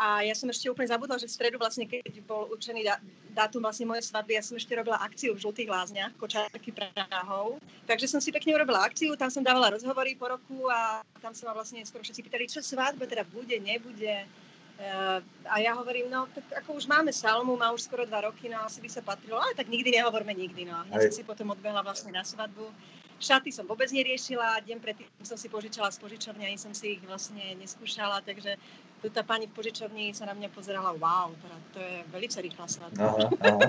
A 0.00 0.24
ja 0.24 0.32
som 0.32 0.48
ešte 0.48 0.64
úplne 0.72 0.88
zabudla, 0.88 1.20
že 1.20 1.28
v 1.28 1.36
stredu 1.36 1.60
vlastne, 1.60 1.84
keď 1.84 2.24
bol 2.24 2.48
určený 2.48 2.88
dátum 3.36 3.60
vlastne 3.60 3.84
mojej 3.84 4.08
svadby, 4.08 4.32
ja 4.32 4.40
som 4.40 4.56
ešte 4.56 4.72
robila 4.72 4.96
akciu 4.96 5.36
v 5.36 5.44
Žltých 5.44 5.68
lázniach, 5.68 6.16
Kočárky 6.16 6.72
Prahou. 6.72 7.60
Takže 7.84 8.08
som 8.08 8.16
si 8.16 8.32
pekne 8.32 8.56
urobila 8.56 8.80
akciu, 8.80 9.12
tam 9.12 9.28
som 9.28 9.44
dávala 9.44 9.76
rozhovory 9.76 10.16
po 10.16 10.32
roku 10.32 10.72
a 10.72 11.04
tam 11.20 11.36
sa 11.36 11.52
ma 11.52 11.52
vlastne 11.52 11.84
skoro 11.84 12.00
všetci 12.00 12.24
pýtali, 12.24 12.48
čo 12.48 12.64
svadba 12.64 13.04
teda 13.04 13.28
bude, 13.28 13.52
nebude 13.60 14.24
a 15.44 15.56
ja 15.60 15.76
hovorím, 15.76 16.08
no 16.08 16.24
tak 16.32 16.64
ako 16.64 16.80
už 16.80 16.88
máme 16.88 17.12
Salmu, 17.12 17.56
má 17.56 17.68
už 17.72 17.84
skoro 17.84 18.08
dva 18.08 18.24
roky, 18.24 18.48
no 18.48 18.64
asi 18.64 18.80
by 18.80 18.88
sa 18.88 19.04
patrilo, 19.04 19.36
ale 19.36 19.52
tak 19.52 19.68
nikdy 19.68 19.92
nehovorme 19.92 20.32
nikdy, 20.32 20.64
no. 20.64 20.80
Ja 20.88 21.04
som 21.04 21.12
si 21.12 21.24
potom 21.24 21.52
odbehla 21.52 21.84
vlastne 21.84 22.16
na 22.16 22.24
svadbu. 22.24 22.72
Šaty 23.20 23.52
som 23.52 23.68
vôbec 23.68 23.92
neriešila, 23.92 24.64
deň 24.64 24.80
predtým 24.80 25.04
som 25.20 25.36
si 25.36 25.52
požičala 25.52 25.92
z 25.92 26.00
požičovne, 26.00 26.40
ani 26.40 26.56
som 26.56 26.72
si 26.72 26.96
ich 26.96 27.02
vlastne 27.04 27.60
neskúšala, 27.60 28.24
takže 28.24 28.56
tá 29.08 29.24
pani 29.24 29.48
v 29.48 29.56
požičovni 29.56 30.12
sa 30.12 30.28
na 30.28 30.36
mňa 30.36 30.52
pozerala, 30.52 30.92
wow, 30.92 31.32
teda 31.32 31.56
to 31.72 31.78
je 31.80 31.96
veľmi 32.12 32.28
rýchla 32.28 32.66
svadba. 32.68 33.00
Aha, 33.00 33.26
aha. 33.40 33.60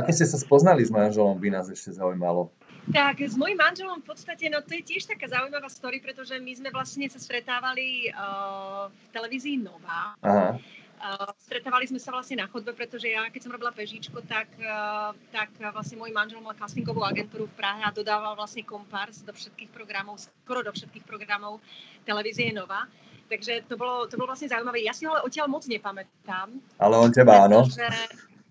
Ako 0.00 0.08
ste 0.16 0.24
sa 0.24 0.40
spoznali 0.40 0.80
s 0.80 0.88
manželom, 0.88 1.36
by 1.36 1.52
nás 1.52 1.68
ešte 1.68 1.92
zaujímalo. 1.92 2.48
Tak, 2.88 3.22
s 3.22 3.38
mojím 3.38 3.60
manželom 3.60 4.02
v 4.02 4.10
podstate, 4.10 4.48
no 4.48 4.64
to 4.64 4.74
je 4.74 4.82
tiež 4.82 5.06
taká 5.06 5.28
zaujímavá 5.28 5.68
story, 5.68 6.00
pretože 6.00 6.34
my 6.40 6.52
sme 6.56 6.72
vlastne 6.72 7.06
sa 7.06 7.20
stretávali 7.20 8.10
uh, 8.10 8.88
v 8.90 9.06
televízii 9.12 9.60
Nova. 9.60 10.16
Aha. 10.24 10.56
Uh, 11.02 11.34
stretávali 11.38 11.86
sme 11.90 11.98
sa 11.98 12.14
vlastne 12.14 12.38
na 12.38 12.46
chodbe, 12.46 12.70
pretože 12.74 13.10
ja, 13.10 13.26
keď 13.26 13.40
som 13.42 13.54
robila 13.54 13.74
pežičko, 13.74 14.22
tak, 14.26 14.50
uh, 14.62 15.10
tak 15.34 15.50
vlastne 15.58 15.98
môj 15.98 16.14
manžel 16.14 16.38
mal 16.42 16.54
castingovú 16.54 17.02
agentúru 17.02 17.50
v 17.50 17.54
Prahe 17.58 17.82
a 17.82 17.94
dodával 17.94 18.38
vlastne 18.38 18.62
kompars 18.62 19.22
do 19.26 19.34
všetkých 19.34 19.70
programov, 19.74 20.18
skoro 20.22 20.62
do 20.62 20.70
všetkých 20.70 21.06
programov 21.06 21.58
televízie 22.06 22.54
Nova. 22.54 22.86
Takže 23.32 23.64
to 23.64 23.80
bolo, 23.80 24.04
to 24.04 24.20
bolo 24.20 24.36
vlastne 24.36 24.52
zaujímavé. 24.52 24.84
Ja 24.84 24.92
si 24.92 25.08
ho 25.08 25.16
ale 25.16 25.24
odtiaľ 25.24 25.48
moc 25.48 25.64
nepamätám. 25.64 26.52
Ale 26.76 26.94
on 27.00 27.08
teba 27.08 27.48
áno. 27.48 27.64
Pretože, 27.64 27.88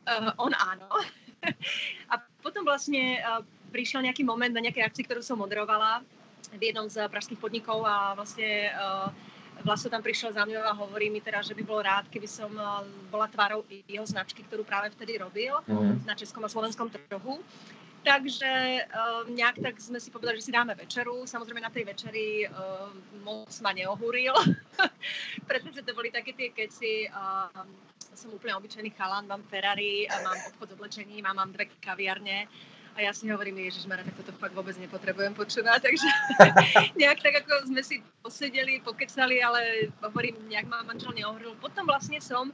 uh, 0.10 0.34
on 0.42 0.50
áno. 0.58 0.90
a 2.12 2.18
potom 2.42 2.66
vlastne 2.66 3.22
uh, 3.22 3.46
prišiel 3.70 4.02
nejaký 4.02 4.26
moment 4.26 4.50
na 4.50 4.66
nejakej 4.66 4.90
akcii, 4.90 5.06
ktorú 5.06 5.22
som 5.22 5.38
moderovala 5.38 6.02
v 6.58 6.74
jednom 6.74 6.90
z 6.90 7.06
pražských 7.06 7.38
podnikov 7.38 7.86
a 7.86 8.18
vlastne 8.18 8.74
uh, 8.74 9.14
Vlasto 9.62 9.94
tam 9.94 10.02
prišiel 10.02 10.34
za 10.34 10.42
mňou 10.42 10.64
a 10.66 10.74
hovorí 10.74 11.14
mi 11.14 11.22
teda, 11.22 11.46
že 11.46 11.54
by 11.54 11.62
bol 11.62 11.86
rád, 11.86 12.10
keby 12.10 12.26
som 12.26 12.50
bola 13.14 13.30
tvárou 13.30 13.62
jeho 13.86 14.06
značky, 14.10 14.42
ktorú 14.42 14.66
práve 14.66 14.90
vtedy 14.98 15.22
robil 15.22 15.54
mm. 15.70 16.08
na 16.10 16.18
českom 16.18 16.42
a 16.42 16.50
slovenskom 16.50 16.90
trhu. 16.90 17.38
Takže 18.02 18.52
uh, 18.90 19.30
nejak 19.30 19.62
tak 19.62 19.78
sme 19.78 20.02
si 20.02 20.10
povedali, 20.10 20.42
že 20.42 20.50
si 20.50 20.56
dáme 20.56 20.74
večeru. 20.74 21.30
Samozrejme 21.30 21.62
na 21.62 21.70
tej 21.70 21.86
večeri 21.86 22.50
uh, 22.50 22.90
moc 23.22 23.54
ma 23.62 23.72
neohúril, 23.78 24.34
pretože 25.50 25.86
to 25.86 25.94
boli 25.94 26.10
také 26.10 26.34
tie 26.34 26.50
keci. 26.50 27.06
Uh, 27.14 27.66
som 28.12 28.34
úplne 28.34 28.58
obyčajný 28.60 28.92
chalan, 28.98 29.26
mám 29.26 29.42
Ferrari, 29.48 30.06
mám 30.10 30.38
obchod 30.54 30.68
s 30.70 30.76
oblečením 30.76 31.26
a 31.26 31.34
mám 31.34 31.56
dve 31.56 31.72
kaviarne 31.80 32.46
a 32.92 33.08
ja 33.08 33.12
si 33.16 33.32
hovorím, 33.32 33.64
Ježiš 33.64 33.88
Mara, 33.88 34.04
tak 34.04 34.20
toto 34.20 34.36
fakt 34.36 34.52
vôbec 34.52 34.76
nepotrebujem 34.76 35.32
počúvať, 35.32 35.80
takže 35.88 36.08
nejak 37.00 37.24
tak 37.24 37.36
ako 37.46 37.72
sme 37.72 37.82
si 37.84 38.04
posedeli, 38.20 38.84
pokecali, 38.84 39.40
ale 39.40 39.92
hovorím, 40.04 40.36
nejak 40.52 40.68
ma 40.68 40.84
manžel 40.84 41.16
neohril. 41.16 41.56
Potom 41.64 41.88
vlastne 41.88 42.20
som 42.20 42.52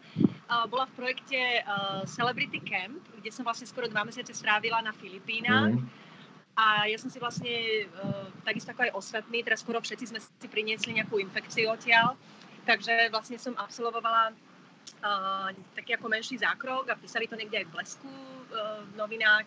bola 0.71 0.87
v 0.87 0.93
projekte 0.95 1.39
uh, 1.63 2.07
Celebrity 2.07 2.63
Camp, 2.63 3.03
kde 3.19 3.29
som 3.31 3.43
vlastne 3.43 3.67
skoro 3.67 3.91
dva 3.91 4.07
mesiace 4.07 4.31
strávila 4.31 4.79
na 4.79 4.95
Filipínach. 4.95 5.75
Mm. 5.75 5.83
A 6.57 6.89
ja 6.89 6.97
som 6.97 7.11
si 7.11 7.19
vlastne, 7.19 7.85
uh, 7.91 8.31
takisto 8.47 8.71
ako 8.71 8.87
aj 8.87 8.95
ostatní, 8.95 9.43
teraz 9.43 9.61
skoro 9.61 9.83
všetci 9.83 10.05
sme 10.09 10.19
si 10.23 10.47
priniesli 10.47 10.95
nejakú 10.97 11.19
infekciu 11.19 11.69
odtiaľ, 11.69 12.15
takže 12.63 13.11
vlastne 13.11 13.37
som 13.37 13.53
absolvovala 13.59 14.31
uh, 14.33 15.51
taký 15.75 15.99
ako 15.99 16.07
menší 16.09 16.39
zákrok 16.39 16.89
a 16.89 16.99
písali 16.99 17.27
to 17.27 17.35
niekde 17.35 17.61
aj 17.61 17.67
v 17.67 17.73
Blesku 17.75 18.09
uh, 18.09 18.81
v 18.87 18.93
novinách 18.95 19.45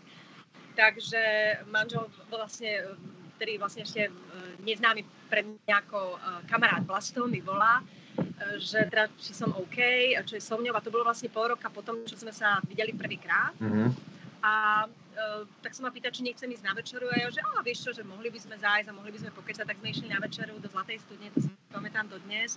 Takže 0.80 1.22
manžel 1.70 2.06
vlastne, 2.30 2.96
ktorý 3.36 3.58
vlastne 3.58 3.82
ešte 3.82 4.06
e, 4.06 4.12
neznámy 4.62 5.02
pre 5.26 5.42
mňa 5.42 5.76
ako 5.86 6.00
e, 6.14 6.18
kamarát 6.46 6.84
vlastov 6.86 7.26
mi 7.26 7.42
volá, 7.42 7.82
e, 7.82 7.84
že 8.58 8.88
teda, 8.88 9.08
či 9.20 9.32
som 9.36 9.52
OK, 9.56 9.78
a 10.16 10.20
čo 10.24 10.36
je 10.36 10.42
so 10.42 10.56
mňou. 10.56 10.74
A 10.76 10.84
to 10.84 10.92
bolo 10.92 11.04
vlastne 11.04 11.30
pol 11.30 11.52
roka 11.52 11.68
potom, 11.70 12.02
čo 12.04 12.16
sme 12.16 12.32
sa 12.32 12.58
videli 12.66 12.96
prvýkrát. 12.96 13.54
Mm-hmm. 13.60 13.88
A 14.40 14.84
uh, 14.88 15.42
tak 15.60 15.76
som 15.76 15.84
ma 15.84 15.92
pýtať, 15.92 16.16
či 16.16 16.24
nechcem 16.24 16.48
ísť 16.48 16.64
na 16.64 16.72
večeru. 16.72 17.06
A 17.12 17.16
ja, 17.20 17.28
že 17.28 17.44
á, 17.44 17.60
vieš 17.60 17.84
čo, 17.84 17.90
že 17.92 18.02
mohli 18.02 18.32
by 18.32 18.40
sme 18.40 18.56
zájsť 18.56 18.88
a 18.88 18.96
mohli 18.96 19.12
by 19.12 19.18
sme 19.20 19.36
pokecať, 19.36 19.64
tak 19.68 19.78
sme 19.78 19.92
išli 19.92 20.08
na 20.08 20.18
večeru 20.18 20.56
do 20.56 20.68
Zlatej 20.72 21.04
studne, 21.04 21.28
to 21.36 21.44
si 21.44 21.50
pamätám 21.68 22.08
do 22.08 22.16
dnes. 22.24 22.56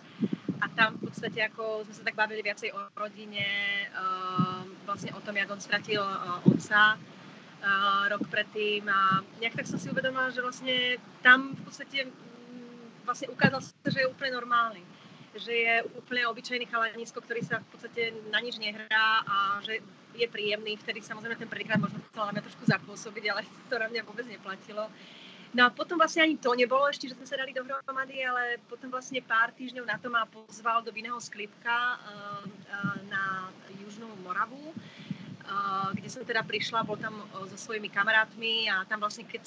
A 0.63 0.71
tam 0.71 0.95
v 0.95 1.11
podstate 1.11 1.43
ako 1.43 1.83
sme 1.83 1.93
sa 1.93 2.03
tak 2.07 2.15
bavili 2.15 2.39
viacej 2.39 2.71
o 2.71 2.79
rodine, 2.95 3.43
uh, 3.91 4.63
vlastne 4.87 5.11
o 5.11 5.19
tom, 5.19 5.35
jak 5.35 5.51
on 5.51 5.59
stratil 5.59 6.01
uh, 6.01 6.39
otca 6.47 6.95
rok 8.11 8.27
predtým 8.27 8.83
a 8.91 9.23
nejak 9.39 9.55
tak 9.55 9.67
som 9.71 9.79
si 9.79 9.87
uvedomila, 9.87 10.27
že 10.35 10.43
vlastne 10.43 10.99
tam 11.23 11.55
v 11.55 11.61
podstate 11.63 12.11
mm, 12.11 13.07
vlastne 13.07 13.31
ukázal 13.31 13.63
sa, 13.63 13.71
že 13.87 14.03
je 14.03 14.11
úplne 14.11 14.35
normálny 14.35 14.83
že 15.33 15.53
je 15.53 15.75
úplne 15.97 16.29
obyčajný 16.29 16.69
chalanisko, 16.69 17.21
ktorý 17.21 17.41
sa 17.41 17.61
v 17.61 17.67
podstate 17.73 18.13
na 18.29 18.37
nič 18.37 18.61
nehrá 18.61 19.25
a 19.25 19.59
že 19.65 19.81
je 20.13 20.27
príjemný. 20.29 20.77
Vtedy 20.77 21.01
samozrejme 21.01 21.41
ten 21.41 21.49
prvýkrát 21.49 21.81
možno 21.81 21.97
chcela 22.13 22.29
na 22.29 22.33
mňa 22.37 22.45
trošku 22.45 22.63
zapôsobiť, 22.69 23.23
ale 23.33 23.41
to 23.69 23.75
na 23.77 23.87
mňa 23.89 24.01
vôbec 24.05 24.25
neplatilo. 24.29 24.89
No 25.53 25.69
a 25.69 25.73
potom 25.73 26.01
vlastne 26.01 26.25
ani 26.25 26.41
to 26.41 26.49
nebolo 26.57 26.89
ešte, 26.89 27.05
že 27.05 27.13
sme 27.13 27.29
sa 27.29 27.37
dali 27.37 27.53
dohromady, 27.53 28.25
ale 28.25 28.57
potom 28.65 28.89
vlastne 28.89 29.21
pár 29.21 29.53
týždňov 29.53 29.85
na 29.85 30.01
to 30.01 30.09
ma 30.09 30.25
pozval 30.25 30.81
do 30.81 30.89
vinného 30.89 31.21
sklipka 31.21 32.01
uh, 32.01 32.41
uh, 32.41 32.97
na 33.05 33.53
Južnú 33.77 34.09
Moravu 34.25 34.73
kde 35.93 36.07
som 36.07 36.23
teda 36.23 36.41
prišla, 36.47 36.87
bol 36.87 36.95
tam 36.95 37.19
so 37.51 37.57
svojimi 37.59 37.91
kamarátmi 37.91 38.71
a 38.71 38.87
tam 38.87 39.03
vlastne 39.03 39.27
keď 39.27 39.43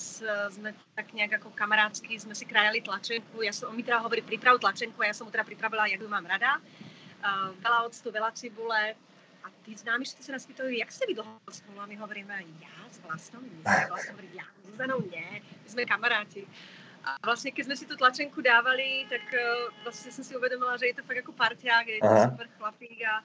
sme 0.53 0.71
tak 0.93 1.09
nejak 1.17 1.41
ako 1.41 1.57
kamarátsky 1.57 2.21
sme 2.21 2.37
si 2.37 2.45
krajali 2.45 2.85
tlačenku, 2.85 3.41
ja 3.41 3.53
som, 3.53 3.73
on 3.73 3.77
mi 3.77 3.83
teda 3.83 4.05
hovorí 4.05 4.21
priprav 4.21 4.61
tlačenku 4.61 5.01
a 5.01 5.09
ja 5.09 5.15
som 5.17 5.25
mu 5.25 5.33
teda 5.33 5.49
pripravila, 5.49 5.89
jak 5.89 6.05
ju 6.05 6.09
mám 6.09 6.29
rada. 6.29 6.61
veľa 7.65 7.89
octu, 7.89 8.13
veľa 8.13 8.31
cibule 8.37 8.93
a 9.47 9.47
tí 9.63 9.79
známi 9.79 10.03
všetci 10.03 10.23
sa 10.27 10.35
nás 10.35 10.45
pýtajú, 10.45 10.75
jak 10.75 10.91
ste 10.91 11.07
vy 11.07 11.15
dlho 11.15 11.39
spolu? 11.55 11.79
A 11.79 11.87
my 11.87 11.97
hovoríme, 11.97 12.35
ja 12.59 12.77
s 12.91 12.99
vlastnou 12.99 13.41
nie, 13.47 13.63
vlastnou 13.63 14.19
hovorí, 14.19 14.29
ja 14.35 14.47
s 14.59 14.67
Zuzanou 14.67 14.99
nie, 15.07 15.41
my 15.41 15.69
sme 15.71 15.83
kamaráti. 15.87 16.43
A 17.07 17.15
vlastne 17.23 17.55
keď 17.55 17.71
sme 17.71 17.77
si 17.79 17.87
tú 17.87 17.95
tlačenku 17.95 18.43
dávali, 18.43 19.07
tak 19.07 19.23
uh, 19.31 19.71
vlastne 19.87 20.11
som 20.11 20.27
si 20.27 20.35
uvedomila, 20.35 20.75
že 20.75 20.91
je 20.91 20.99
to 20.99 21.07
fakt 21.07 21.23
ako 21.23 21.33
parťák, 21.39 21.87
je 21.87 22.03
to 22.03 22.11
super 22.35 22.51
chlapík 22.59 22.99
a 23.07 23.23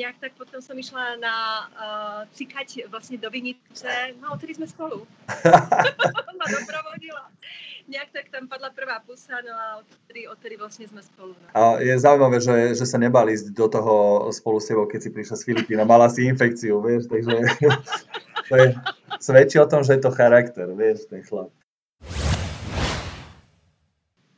nejak 0.00 0.16
tak 0.16 0.32
potom 0.40 0.64
som 0.64 0.72
išla 0.72 1.20
na 1.20 1.36
uh, 1.76 2.20
cikať 2.32 2.88
vlastne 2.88 3.20
do 3.20 3.28
Vinice, 3.28 4.16
no 4.16 4.32
odtedy 4.32 4.56
sme 4.56 4.64
spolu. 4.64 5.04
ma 6.40 6.46
doprovodila. 6.48 7.28
Nejak 7.84 8.08
tak 8.16 8.26
tam 8.32 8.48
padla 8.48 8.72
prvá 8.72 9.04
pusa, 9.04 9.44
no 9.44 9.52
a 9.52 9.66
odtedy, 9.84 10.24
odtedy 10.24 10.56
vlastne 10.56 10.88
sme 10.88 11.04
spolu. 11.04 11.36
No. 11.36 11.46
A 11.52 11.60
je 11.84 11.92
zaujímavé, 12.00 12.40
že, 12.40 12.72
že 12.72 12.86
sa 12.88 12.96
nebali 12.96 13.36
ísť 13.36 13.52
do 13.52 13.66
toho 13.68 13.94
spolu 14.32 14.56
s 14.62 14.72
tebou, 14.72 14.88
keď 14.88 15.00
si 15.04 15.10
prišla 15.12 15.36
z 15.36 15.44
Filipína. 15.44 15.84
Mala 15.84 16.08
si 16.08 16.24
infekciu, 16.24 16.80
vieš, 16.80 17.12
takže 17.12 17.36
to 18.48 18.54
je, 18.56 18.66
svedčí 19.20 19.60
o 19.60 19.68
tom, 19.68 19.84
že 19.84 20.00
je 20.00 20.02
to 20.06 20.16
charakter, 20.16 20.70
vieš, 20.72 21.10
ten 21.12 21.20
chlap. 21.20 21.52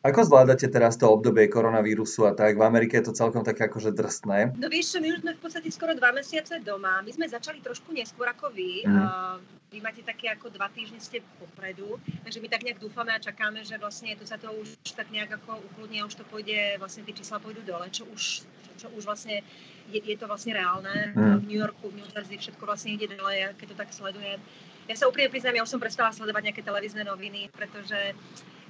Ako 0.03 0.27
zvládate 0.27 0.67
teraz 0.67 0.99
to 0.99 1.07
obdobie 1.07 1.47
koronavírusu 1.47 2.27
a 2.27 2.35
tak? 2.35 2.59
V 2.59 2.67
Amerike 2.67 2.99
je 2.99 3.07
to 3.07 3.15
celkom 3.15 3.47
také 3.47 3.71
akože 3.71 3.95
drsné. 3.95 4.51
No 4.59 4.67
vieš, 4.67 4.99
my 4.99 5.15
už 5.15 5.23
sme 5.23 5.33
v 5.39 5.41
podstate 5.41 5.71
skoro 5.71 5.95
dva 5.95 6.11
mesiace 6.11 6.59
doma. 6.59 6.99
My 7.07 7.15
sme 7.15 7.31
začali 7.31 7.63
trošku 7.63 7.95
neskôr 7.95 8.27
ako 8.27 8.51
vy. 8.51 8.83
Mm. 8.83 8.99
Uh, 8.99 9.39
vy 9.71 9.79
máte 9.79 10.03
také 10.03 10.27
ako 10.27 10.51
dva 10.51 10.67
týždne 10.75 10.99
ste 10.99 11.23
popredu, 11.39 12.03
takže 12.27 12.43
my 12.43 12.49
tak 12.51 12.67
nejak 12.67 12.83
dúfame 12.83 13.15
a 13.15 13.23
čakáme, 13.23 13.65
že 13.65 13.81
vlastne 13.81 14.13
tu 14.19 14.29
sa 14.29 14.37
to 14.37 14.53
už 14.53 14.75
tak 14.93 15.09
nejak 15.09 15.33
ako 15.39 15.65
ukludní 15.73 16.03
a 16.03 16.11
už 16.11 16.19
to 16.21 16.29
pôjde, 16.29 16.77
vlastne 16.77 17.07
tie 17.09 17.17
čísla 17.17 17.41
pôjdu 17.41 17.65
dole, 17.65 17.89
čo 17.89 18.05
už, 18.05 18.45
čo 18.77 18.87
už 18.93 19.07
vlastne 19.09 19.41
je, 19.89 20.03
je 20.03 20.17
to 20.19 20.27
vlastne 20.29 20.53
reálne. 20.53 21.15
Mm. 21.15 21.41
V 21.41 21.45
New 21.47 21.61
Yorku, 21.63 21.89
v 21.89 22.03
New 22.03 22.09
Jersey 22.11 22.43
všetko 22.43 22.63
vlastne 22.67 22.99
ide 22.99 23.07
dole, 23.07 23.55
keď 23.55 23.67
to 23.71 23.77
tak 23.79 23.95
sledujem. 23.95 24.43
Ja 24.91 24.99
sa 24.99 25.07
úprimne 25.07 25.31
priznám, 25.31 25.57
ja 25.57 25.65
už 25.65 25.73
som 25.73 25.81
prestala 25.81 26.11
sledovať 26.11 26.53
nejaké 26.53 26.63
televízne 26.67 27.07
noviny, 27.07 27.49
pretože 27.55 28.19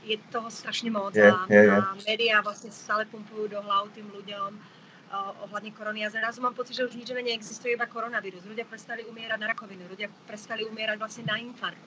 je 0.02 0.16
toho 0.34 0.50
strašne 0.50 0.90
moc 0.90 1.14
je, 1.14 1.22
a, 1.22 1.46
je, 1.46 1.62
je. 1.62 1.70
a 1.70 1.94
médiá 2.06 2.42
vlastne 2.42 2.74
stále 2.74 3.06
pumpujú 3.06 3.46
do 3.50 3.58
hlav 3.62 3.90
tým 3.94 4.10
ľuďom 4.10 4.50
uh, 4.58 5.44
ohľadne 5.46 5.70
korony 5.74 6.02
a 6.02 6.10
zrazu 6.10 6.42
mám 6.42 6.54
pocit, 6.54 6.74
že 6.74 6.86
už 6.86 6.98
nič 6.98 7.14
neexistuje, 7.14 7.78
iba 7.78 7.86
koronavírus. 7.86 8.42
Ľudia 8.42 8.66
prestali 8.66 9.06
umierať 9.06 9.38
na 9.38 9.48
rakovinu, 9.54 9.86
ľudia 9.86 10.10
prestali 10.26 10.66
umierať 10.66 10.98
vlastne 10.98 11.24
na 11.26 11.38
infarkt. 11.38 11.82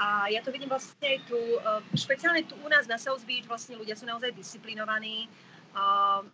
A 0.00 0.32
ja 0.32 0.40
to 0.40 0.48
vidím 0.48 0.70
vlastne 0.70 1.04
aj 1.04 1.18
tu, 1.28 1.36
uh, 1.36 1.82
špeciálne 1.92 2.46
tu 2.46 2.54
u 2.62 2.68
nás 2.70 2.86
na 2.86 2.96
South 2.96 3.26
Beach, 3.26 3.44
vlastne 3.50 3.76
ľudia 3.76 3.98
sú 3.98 4.06
naozaj 4.06 4.32
disciplinovaní. 4.32 5.26
Uh, 5.74 6.24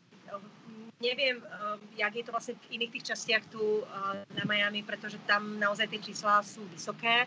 neviem, 1.01 1.41
uh, 1.41 1.81
jak 1.97 2.13
je 2.13 2.25
to 2.25 2.31
vlastne 2.31 2.55
v 2.69 2.81
iných 2.81 3.01
tých 3.01 3.07
častiach 3.15 3.45
tu 3.51 3.83
uh, 3.83 4.23
na 4.37 4.45
Miami, 4.45 4.85
pretože 4.85 5.19
tam 5.25 5.57
naozaj 5.57 5.89
tie 5.91 6.01
čísla 6.13 6.45
sú 6.45 6.63
vysoké 6.71 7.25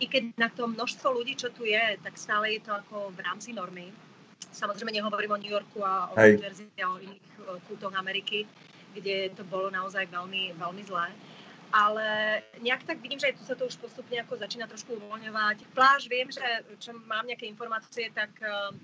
i 0.00 0.08
keď 0.08 0.22
na 0.40 0.48
to 0.48 0.64
množstvo 0.64 1.12
ľudí, 1.12 1.36
čo 1.36 1.52
tu 1.52 1.68
je, 1.68 2.00
tak 2.00 2.16
stále 2.16 2.56
je 2.56 2.60
to 2.64 2.72
ako 2.72 3.12
v 3.12 3.20
rámci 3.20 3.52
normy. 3.52 3.92
Samozrejme 4.50 4.90
nehovorím 4.90 5.36
o 5.36 5.40
New 5.40 5.52
Yorku 5.52 5.84
a 5.84 6.10
o 6.10 6.14
New 6.16 6.40
Jersey 6.40 6.66
a 6.80 6.88
o 6.88 6.98
iných 6.98 7.22
kútoch 7.68 7.92
Ameriky, 7.92 8.48
kde 8.96 9.30
to 9.36 9.44
bolo 9.46 9.68
naozaj 9.70 10.08
veľmi, 10.08 10.56
veľmi 10.56 10.82
zlé. 10.88 11.12
Ale 11.70 12.40
nejak 12.58 12.82
tak 12.82 12.98
vidím, 12.98 13.22
že 13.22 13.30
aj 13.30 13.36
tu 13.38 13.42
sa 13.46 13.54
to 13.54 13.70
už 13.70 13.78
postupne 13.78 14.18
ako 14.18 14.42
začína 14.42 14.66
trošku 14.66 14.98
uvoľňovať. 14.98 15.70
Pláž 15.70 16.10
viem, 16.10 16.26
že 16.26 16.42
čo 16.82 16.90
mám 17.06 17.30
nejaké 17.30 17.46
informácie, 17.46 18.10
tak 18.10 18.34
uh, 18.42 18.74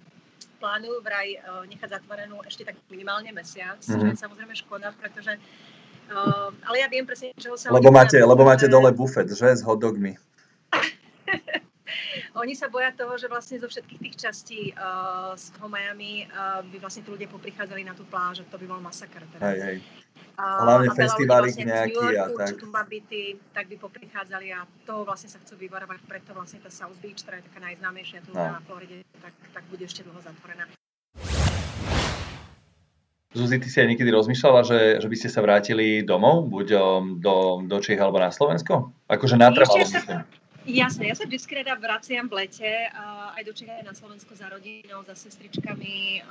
plánujú 0.62 1.02
vraj 1.02 1.34
uh, 1.42 1.66
nechať 1.66 1.98
zatvorenú 1.98 2.46
ešte 2.46 2.62
tak 2.62 2.78
minimálne 2.86 3.34
mesiac, 3.34 3.82
mm-hmm. 3.82 3.90
čo 3.90 4.06
je 4.06 4.22
samozrejme 4.22 4.54
škoda, 4.54 4.94
pretože 5.02 5.34
uh, 6.14 6.54
ale 6.62 6.76
ja 6.78 6.86
viem 6.86 7.02
presne, 7.02 7.34
čoho 7.34 7.58
sa... 7.58 7.74
Lebo 7.74 7.90
máte, 7.90 8.22
lebo 8.22 8.46
máte 8.46 8.70
dole 8.70 8.94
bufet, 8.94 9.26
že? 9.34 9.58
S 9.58 9.66
hotdogmi. 9.66 10.14
Oni 12.36 12.52
sa 12.52 12.68
boja 12.68 12.92
toho, 12.92 13.16
že 13.16 13.32
vlastne 13.32 13.56
zo 13.56 13.64
všetkých 13.64 14.00
tých 14.00 14.16
častí 14.20 14.60
uh, 14.76 15.32
z 15.40 15.56
toho 15.56 15.72
Miami 15.72 16.28
uh, 16.28 16.60
by 16.68 16.76
vlastne 16.84 17.00
tí 17.00 17.08
ľudia 17.08 17.32
poprichádzali 17.32 17.80
na 17.88 17.96
tú 17.96 18.04
pláž 18.04 18.44
to 18.44 18.56
by 18.60 18.66
bol 18.68 18.80
masakr. 18.84 19.24
Teda. 19.32 19.40
Hej, 19.40 19.58
hej. 19.64 19.78
Hlavne 20.36 20.92
festivály 20.92 21.48
vlastne 21.48 21.64
nejaký 21.64 22.06
a 22.12 22.28
tak. 22.28 22.60
Tu 22.60 22.68
byty, 22.68 23.22
tak 23.56 23.72
by 23.72 23.76
poprichádzali 23.80 24.52
a 24.52 24.68
toho 24.84 25.08
vlastne 25.08 25.32
sa 25.32 25.40
chcú 25.40 25.56
vyvarovať, 25.56 26.04
preto 26.04 26.36
vlastne 26.36 26.60
tá 26.60 26.68
South 26.68 26.96
Beach, 27.00 27.24
ktorá 27.24 27.40
je 27.40 27.48
taká 27.48 27.60
najznámejšia 27.64 28.20
tu 28.20 28.36
no. 28.36 28.44
na 28.44 28.60
Floride, 28.68 29.00
tak, 29.24 29.32
tak 29.56 29.64
bude 29.72 29.88
ešte 29.88 30.04
dlho 30.04 30.20
zatvorená. 30.20 30.68
Zuzi, 33.32 33.56
ty 33.60 33.68
si 33.68 33.80
aj 33.80 33.88
niekedy 33.96 34.12
rozmýšľala, 34.12 34.60
že, 34.64 34.80
že 35.00 35.08
by 35.08 35.16
ste 35.16 35.28
sa 35.32 35.40
vrátili 35.40 36.04
domov, 36.04 36.48
buď 36.52 36.66
um, 36.76 37.16
do, 37.20 37.64
do 37.64 37.76
Čech 37.80 38.00
alebo 38.00 38.20
na 38.20 38.28
Slovensko? 38.28 38.92
Akože 39.08 39.40
natrvalo, 39.40 39.84
myslím. 39.84 40.20
Jasne, 40.66 41.06
ja 41.06 41.14
sa 41.14 41.30
vždy 41.30 41.62
rada 41.62 41.78
vraciam 41.78 42.26
v 42.26 42.42
lete, 42.42 42.90
aj 43.38 43.42
do 43.46 43.54
Čech, 43.54 43.70
aj 43.70 43.86
na 43.86 43.94
Slovensko 43.94 44.34
za 44.34 44.50
rodinou, 44.50 45.06
za 45.06 45.14
sestričkami, 45.14 46.26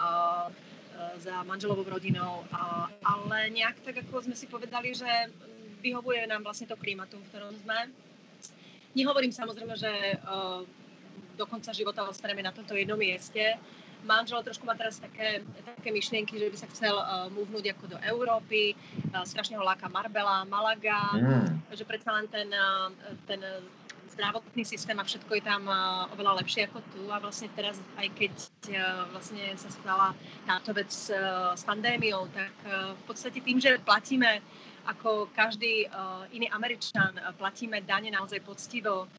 za 1.24 1.36
manželovou 1.48 1.88
rodinou, 1.88 2.44
ale 3.00 3.48
nejak 3.56 3.80
tak, 3.88 4.04
ako 4.04 4.28
sme 4.28 4.36
si 4.36 4.52
povedali, 4.52 4.92
že 4.92 5.08
vyhovuje 5.80 6.28
nám 6.28 6.44
vlastne 6.44 6.68
to 6.68 6.76
klimatum, 6.76 7.24
v 7.24 7.30
ktorom 7.32 7.56
sme. 7.64 7.96
Nehovorím 8.92 9.32
samozrejme, 9.32 9.76
že 9.80 9.92
do 11.40 11.48
konca 11.48 11.72
života 11.72 12.04
ostaneme 12.04 12.44
na 12.44 12.52
tomto 12.52 12.76
jednom 12.76 13.00
mieste. 13.00 13.60
Manžel 14.06 14.44
trošku 14.46 14.68
má 14.68 14.78
teraz 14.78 15.02
také, 15.02 15.42
také 15.66 15.90
myšlienky, 15.90 16.38
že 16.38 16.48
by 16.54 16.58
sa 16.62 16.70
chcel 16.70 16.94
uh, 16.94 17.26
múvnuť 17.34 17.74
ako 17.74 17.86
do 17.90 17.98
Európy. 18.06 18.78
Uh, 19.10 19.26
strašne 19.26 19.58
ho 19.58 19.66
láka 19.66 19.90
Marbella, 19.90 20.46
Malaga, 20.46 21.10
mm. 21.18 21.74
že 21.74 21.90
predsa 21.90 22.14
len 22.14 22.30
ten, 22.30 22.46
ten 23.26 23.42
zdravotný 24.16 24.64
systém 24.64 24.96
a 24.96 25.04
všetko 25.04 25.32
je 25.36 25.44
tam 25.44 25.68
eh, 25.68 25.76
oveľa 26.16 26.40
lepšie 26.42 26.72
ako 26.72 26.80
tu 26.96 27.12
a 27.12 27.20
vlastne 27.20 27.52
teraz, 27.52 27.76
aj 28.00 28.08
keď 28.16 28.34
eh, 28.72 28.80
vlastne 29.12 29.44
sa 29.60 29.70
stala 29.70 30.08
táto 30.48 30.72
vec 30.72 30.90
eh, 31.12 31.20
s 31.52 31.62
pandémiou, 31.68 32.32
tak 32.32 32.56
v 32.96 33.04
podstate 33.04 33.44
tým, 33.44 33.60
že 33.60 33.78
platíme 33.84 34.40
ako 34.86 35.34
každý 35.34 35.90
iný 36.30 36.46
Američan, 36.54 37.18
platíme 37.42 37.82
dane 37.82 38.14
naozaj 38.14 38.38
poctivo, 38.46 39.10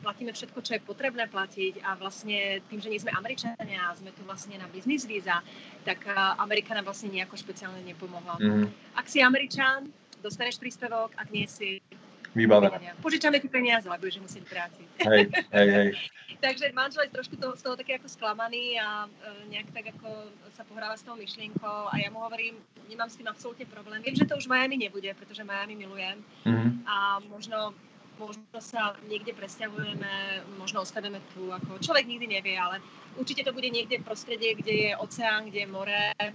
platíme 0.00 0.32
všetko, 0.32 0.64
čo 0.64 0.72
je 0.72 0.80
potrebné 0.80 1.28
platiť 1.28 1.84
a 1.84 2.00
vlastne 2.00 2.64
tým, 2.72 2.80
že 2.80 2.88
nie 2.88 2.96
sme 2.96 3.12
Američania 3.12 3.92
a 3.92 3.96
sme 3.96 4.08
tu 4.16 4.24
vlastne 4.24 4.56
na 4.56 4.64
business 4.72 5.04
víza, 5.04 5.44
tak 5.84 6.08
Amerika 6.40 6.72
nám 6.72 6.88
vlastne 6.88 7.12
nejako 7.12 7.36
špeciálne 7.36 7.84
nepomohla. 7.84 8.40
Mm. 8.40 8.72
Ak 8.96 9.04
si 9.04 9.20
Američan, 9.20 9.92
dostaneš 10.24 10.56
príspevok, 10.56 11.12
ak 11.20 11.28
nie 11.28 11.44
si, 11.44 11.84
vybavené. 12.32 12.96
Požičame 13.04 13.40
ti 13.40 13.48
peniaze, 13.48 13.84
lebo 13.88 14.08
budeš 14.08 14.24
musieť 14.24 14.44
vrátiť. 14.48 14.88
Hej, 15.04 15.22
hej, 15.52 15.68
hej. 15.68 15.88
Takže 16.44 16.74
manžel 16.74 17.06
je 17.06 17.14
trošku 17.14 17.38
toho, 17.38 17.54
z 17.54 17.62
toho 17.62 17.78
taký 17.78 17.94
ako 18.00 18.08
sklamaný 18.10 18.80
a 18.80 19.06
e, 19.06 19.08
nejak 19.52 19.70
tak 19.70 19.94
ako 19.94 20.32
sa 20.56 20.66
pohráva 20.66 20.98
s 20.98 21.06
tou 21.06 21.14
myšlienkou 21.14 21.92
a 21.92 21.94
ja 22.02 22.10
mu 22.10 22.18
hovorím, 22.24 22.58
nemám 22.90 23.06
s 23.06 23.20
tým 23.20 23.30
absolútne 23.30 23.62
problém. 23.70 24.02
Viem, 24.02 24.18
že 24.18 24.26
to 24.26 24.34
už 24.34 24.50
Miami 24.50 24.74
nebude, 24.74 25.06
pretože 25.14 25.46
Miami 25.46 25.78
milujem 25.78 26.18
mm-hmm. 26.42 26.70
a 26.88 27.22
možno 27.30 27.76
možno 28.20 28.44
sa 28.60 28.94
niekde 29.08 29.32
presťahujeme, 29.34 30.44
možno 30.60 30.84
ostaneme 30.84 31.18
tu, 31.32 31.48
ako 31.48 31.80
človek 31.80 32.06
nikdy 32.06 32.38
nevie, 32.38 32.54
ale 32.54 32.78
určite 33.16 33.42
to 33.42 33.56
bude 33.56 33.66
niekde 33.66 33.98
v 33.98 34.06
prostredie, 34.06 34.54
kde 34.54 34.74
je 34.74 34.90
oceán, 35.00 35.48
kde 35.48 35.64
je 35.64 35.68
more, 35.68 36.00
e, 36.20 36.28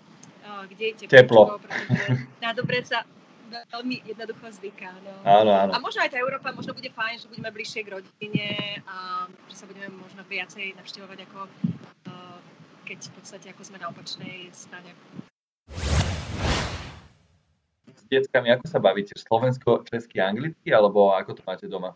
kde 0.73 0.83
je 0.83 0.93
teplo. 1.07 1.59
teplo. 1.61 2.23
Na 2.43 2.51
dobre 2.51 2.83
sa 2.83 3.07
veľmi 3.47 4.03
jednoducho 4.05 4.45
zvyká. 4.59 4.91
No. 5.01 5.13
Áno, 5.23 5.51
áno. 5.51 5.71
A 5.73 5.81
možno 5.81 6.03
aj 6.03 6.11
tá 6.13 6.17
Európa 6.19 6.51
možno 6.51 6.75
bude 6.75 6.91
fajn, 6.91 7.23
že 7.23 7.29
budeme 7.31 7.49
bližšie 7.51 7.81
k 7.87 7.93
rodine 7.97 8.47
a 8.85 9.27
že 9.49 9.55
sa 9.55 9.65
budeme 9.65 9.89
možno 9.95 10.21
viacej 10.27 10.75
navštevovať 10.77 11.19
ako 11.31 11.39
uh, 11.47 12.37
keď 12.87 12.99
v 13.07 13.13
podstate 13.19 13.47
ako 13.51 13.61
sme 13.67 13.77
na 13.83 13.91
opačnej 13.91 14.47
strane. 14.55 14.91
S 17.91 18.03
deckami 18.07 18.55
ako 18.55 18.65
sa 18.67 18.79
bavíte? 18.79 19.15
Slovensko, 19.19 19.83
česky, 19.83 20.23
anglicky 20.23 20.71
alebo 20.71 21.11
ako 21.11 21.35
to 21.35 21.41
máte 21.43 21.67
doma? 21.67 21.91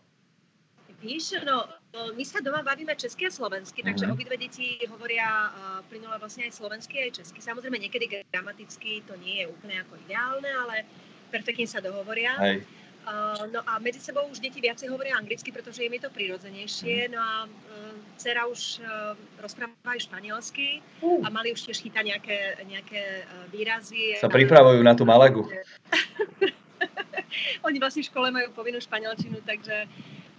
Víš, 1.02 1.34
no, 1.42 1.66
my 2.14 2.22
sa 2.22 2.38
doma 2.38 2.62
bavíme 2.62 2.94
česky 2.94 3.26
a 3.26 3.34
slovensky, 3.34 3.82
takže 3.82 4.06
mm-hmm. 4.06 4.14
obidve 4.14 4.38
deti 4.38 4.78
hovoria 4.86 5.50
uh, 5.50 5.82
plynule 5.90 6.14
vlastne 6.14 6.46
aj 6.46 6.54
slovensky, 6.54 7.02
aj 7.02 7.18
česky. 7.18 7.42
Samozrejme, 7.42 7.74
niekedy 7.74 8.22
gramaticky 8.30 9.02
to 9.02 9.18
nie 9.18 9.42
je 9.42 9.50
úplne 9.50 9.82
ako 9.82 9.98
ideálne, 10.06 10.46
ale 10.46 10.86
perfektne 11.32 11.64
sa 11.64 11.80
dohovoria. 11.80 12.36
Hej. 12.36 12.68
Uh, 13.02 13.50
no 13.50 13.66
a 13.66 13.82
medzi 13.82 13.98
sebou 13.98 14.22
už 14.30 14.38
deti 14.38 14.62
viacej 14.62 14.86
hovoria 14.86 15.18
anglicky, 15.18 15.50
pretože 15.50 15.82
im 15.82 15.90
je 15.98 16.06
to 16.06 16.10
prirodzenejšie. 16.14 17.10
No 17.10 17.18
a 17.18 17.50
uh, 17.50 17.92
dcera 18.14 18.46
už 18.46 18.78
uh, 18.78 19.18
rozpráva 19.42 19.74
aj 19.90 20.06
španielsky 20.06 20.78
uh. 21.02 21.18
a 21.24 21.32
mali 21.32 21.50
už 21.50 21.66
tiež 21.66 21.82
chytať 21.82 22.04
nejaké, 22.14 22.38
nejaké 22.62 23.26
uh, 23.26 23.50
výrazy. 23.50 24.22
Sa 24.22 24.30
pripravujú 24.30 24.86
na 24.86 24.94
tú 24.94 25.02
Malagu. 25.02 25.50
Oni 27.66 27.82
vlastne 27.82 28.06
v 28.06 28.10
škole 28.12 28.28
majú 28.30 28.54
povinnú 28.54 28.78
španielčinu, 28.78 29.42
takže 29.42 29.90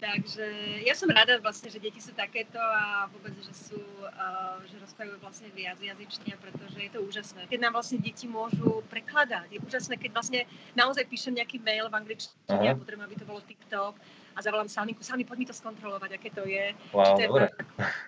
Takže 0.04 0.44
ja 0.84 0.92
som 1.00 1.08
rada 1.08 1.40
vlastne, 1.40 1.72
že 1.72 1.80
deti 1.80 2.04
sú 2.04 2.12
takéto 2.12 2.60
a 2.60 3.08
vôbec, 3.08 3.32
že 3.40 3.56
sú, 3.56 3.80
uh, 4.04 4.60
že 4.68 4.76
rozprávajú 4.84 5.16
vlastne 5.24 5.48
viac 5.56 5.80
jazyčne, 5.80 6.36
pretože 6.44 6.76
je 6.76 6.92
to 6.92 7.00
úžasné. 7.00 7.48
Keď 7.48 7.60
nám 7.64 7.80
vlastne 7.80 8.04
deti 8.04 8.28
môžu 8.28 8.84
prekladať, 8.92 9.48
je 9.56 9.64
úžasné, 9.64 9.96
keď 9.96 10.12
vlastne 10.12 10.44
naozaj 10.76 11.08
píšem 11.08 11.40
nejaký 11.40 11.64
mail 11.64 11.88
v 11.88 12.04
angličtine 12.04 12.68
a 12.68 12.76
potrebujem, 12.76 13.08
aby 13.08 13.16
to 13.16 13.24
bolo 13.24 13.40
TikTok 13.48 13.96
a 14.36 14.40
zavolám 14.42 14.70
Salminku, 14.70 15.04
Salmi, 15.06 15.24
poď 15.26 15.38
mi 15.38 15.48
to 15.48 15.56
skontrolovať, 15.56 16.18
aké 16.18 16.30
to 16.34 16.44
je, 16.50 16.74
wow, 16.92 17.06
či 17.06 17.12
to 17.14 17.22
je 17.22 17.30
dobre. 17.30 17.48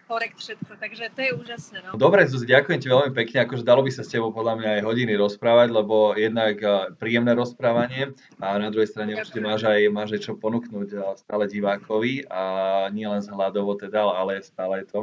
korekt 0.10 0.38
všetko, 0.42 0.72
takže 0.82 1.04
to 1.14 1.22
je 1.22 1.32
úžasné. 1.38 1.78
No. 1.86 1.98
Dobre, 1.98 2.26
Zuzi, 2.26 2.50
ďakujem 2.50 2.80
ti 2.82 2.88
veľmi 2.90 3.12
pekne, 3.14 3.46
akože 3.46 3.64
dalo 3.66 3.86
by 3.86 3.92
sa 3.94 4.02
s 4.02 4.12
tebou 4.12 4.34
podľa 4.34 4.58
mňa 4.58 4.70
aj 4.80 4.82
hodiny 4.86 5.14
rozprávať, 5.18 5.70
lebo 5.70 6.18
jednak 6.18 6.58
príjemné 6.98 7.38
rozprávanie 7.38 8.18
a 8.42 8.58
na 8.58 8.70
druhej 8.74 8.90
strane 8.90 9.14
určite 9.18 9.42
máš 9.42 9.68
aj, 9.68 9.82
máš 9.94 10.10
aj 10.18 10.22
čo 10.26 10.34
ponúknuť 10.38 11.20
stále 11.22 11.46
divákovi 11.46 12.26
a 12.30 12.44
nie 12.90 13.06
len 13.06 13.22
z 13.22 13.30
hľadovo 13.30 13.78
teda, 13.78 14.06
ale 14.06 14.42
stále 14.42 14.86
je 14.86 14.88
to 14.90 15.02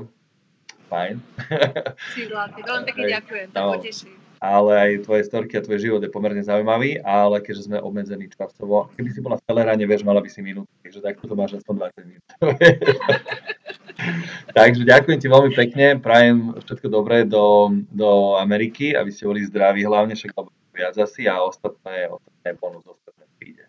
fajn. 0.92 1.16
Si 2.12 2.28
veľmi 2.28 2.85
pekne 2.85 3.05
ďakujem, 3.09 3.46
to 3.48 3.57
no. 3.57 3.72
Ale 4.42 4.70
aj 4.74 5.07
tvoje 5.07 5.22
storky 5.31 5.55
a 5.55 5.62
tvoj 5.62 5.78
život 5.78 6.02
je 6.02 6.11
pomerne 6.11 6.42
zaujímavý, 6.42 6.98
ale 7.07 7.38
keďže 7.38 7.70
sme 7.70 7.78
obmedzení 7.78 8.26
časovo, 8.26 8.90
keby 8.98 9.14
si 9.14 9.22
bola 9.22 9.38
v 9.38 9.46
Teleráne, 9.46 9.87
vieš, 9.87 10.02
mala 10.02 10.18
by 10.18 10.26
si 10.26 10.42
minútu, 10.42 10.66
takže 10.83 10.98
takto 10.98 11.31
to 11.31 11.38
máš 11.38 11.62
aspoň 11.62 11.94
20 11.94 12.11
minút. 12.11 12.26
takže 14.59 14.83
ďakujem 14.83 15.18
ti 15.22 15.28
veľmi 15.31 15.50
pekne, 15.55 15.87
prajem 16.02 16.59
všetko 16.59 16.90
dobré 16.90 17.22
do, 17.22 17.70
do 17.94 18.35
Ameriky, 18.35 18.98
aby 18.98 19.14
ste 19.14 19.31
boli 19.31 19.46
zdraví 19.46 19.87
hlavne, 19.87 20.18
však 20.18 20.35
viac 20.74 20.98
asi 20.98 21.31
a 21.31 21.38
ostatné, 21.38 22.11
ostatné 22.11 22.59
bonus 22.59 22.83
ostatné 22.83 23.22
príde. 23.38 23.62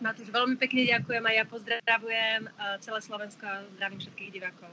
Matúš, 0.00 0.32
veľmi 0.32 0.56
pekne 0.56 0.88
ďakujem 0.88 1.20
a 1.20 1.30
ja 1.36 1.44
pozdravujem 1.44 2.48
eh, 2.48 2.80
celé 2.80 3.00
Slovensko 3.04 3.44
a 3.44 3.60
zdravím 3.76 4.00
všetkých 4.00 4.40
divákov. 4.40 4.72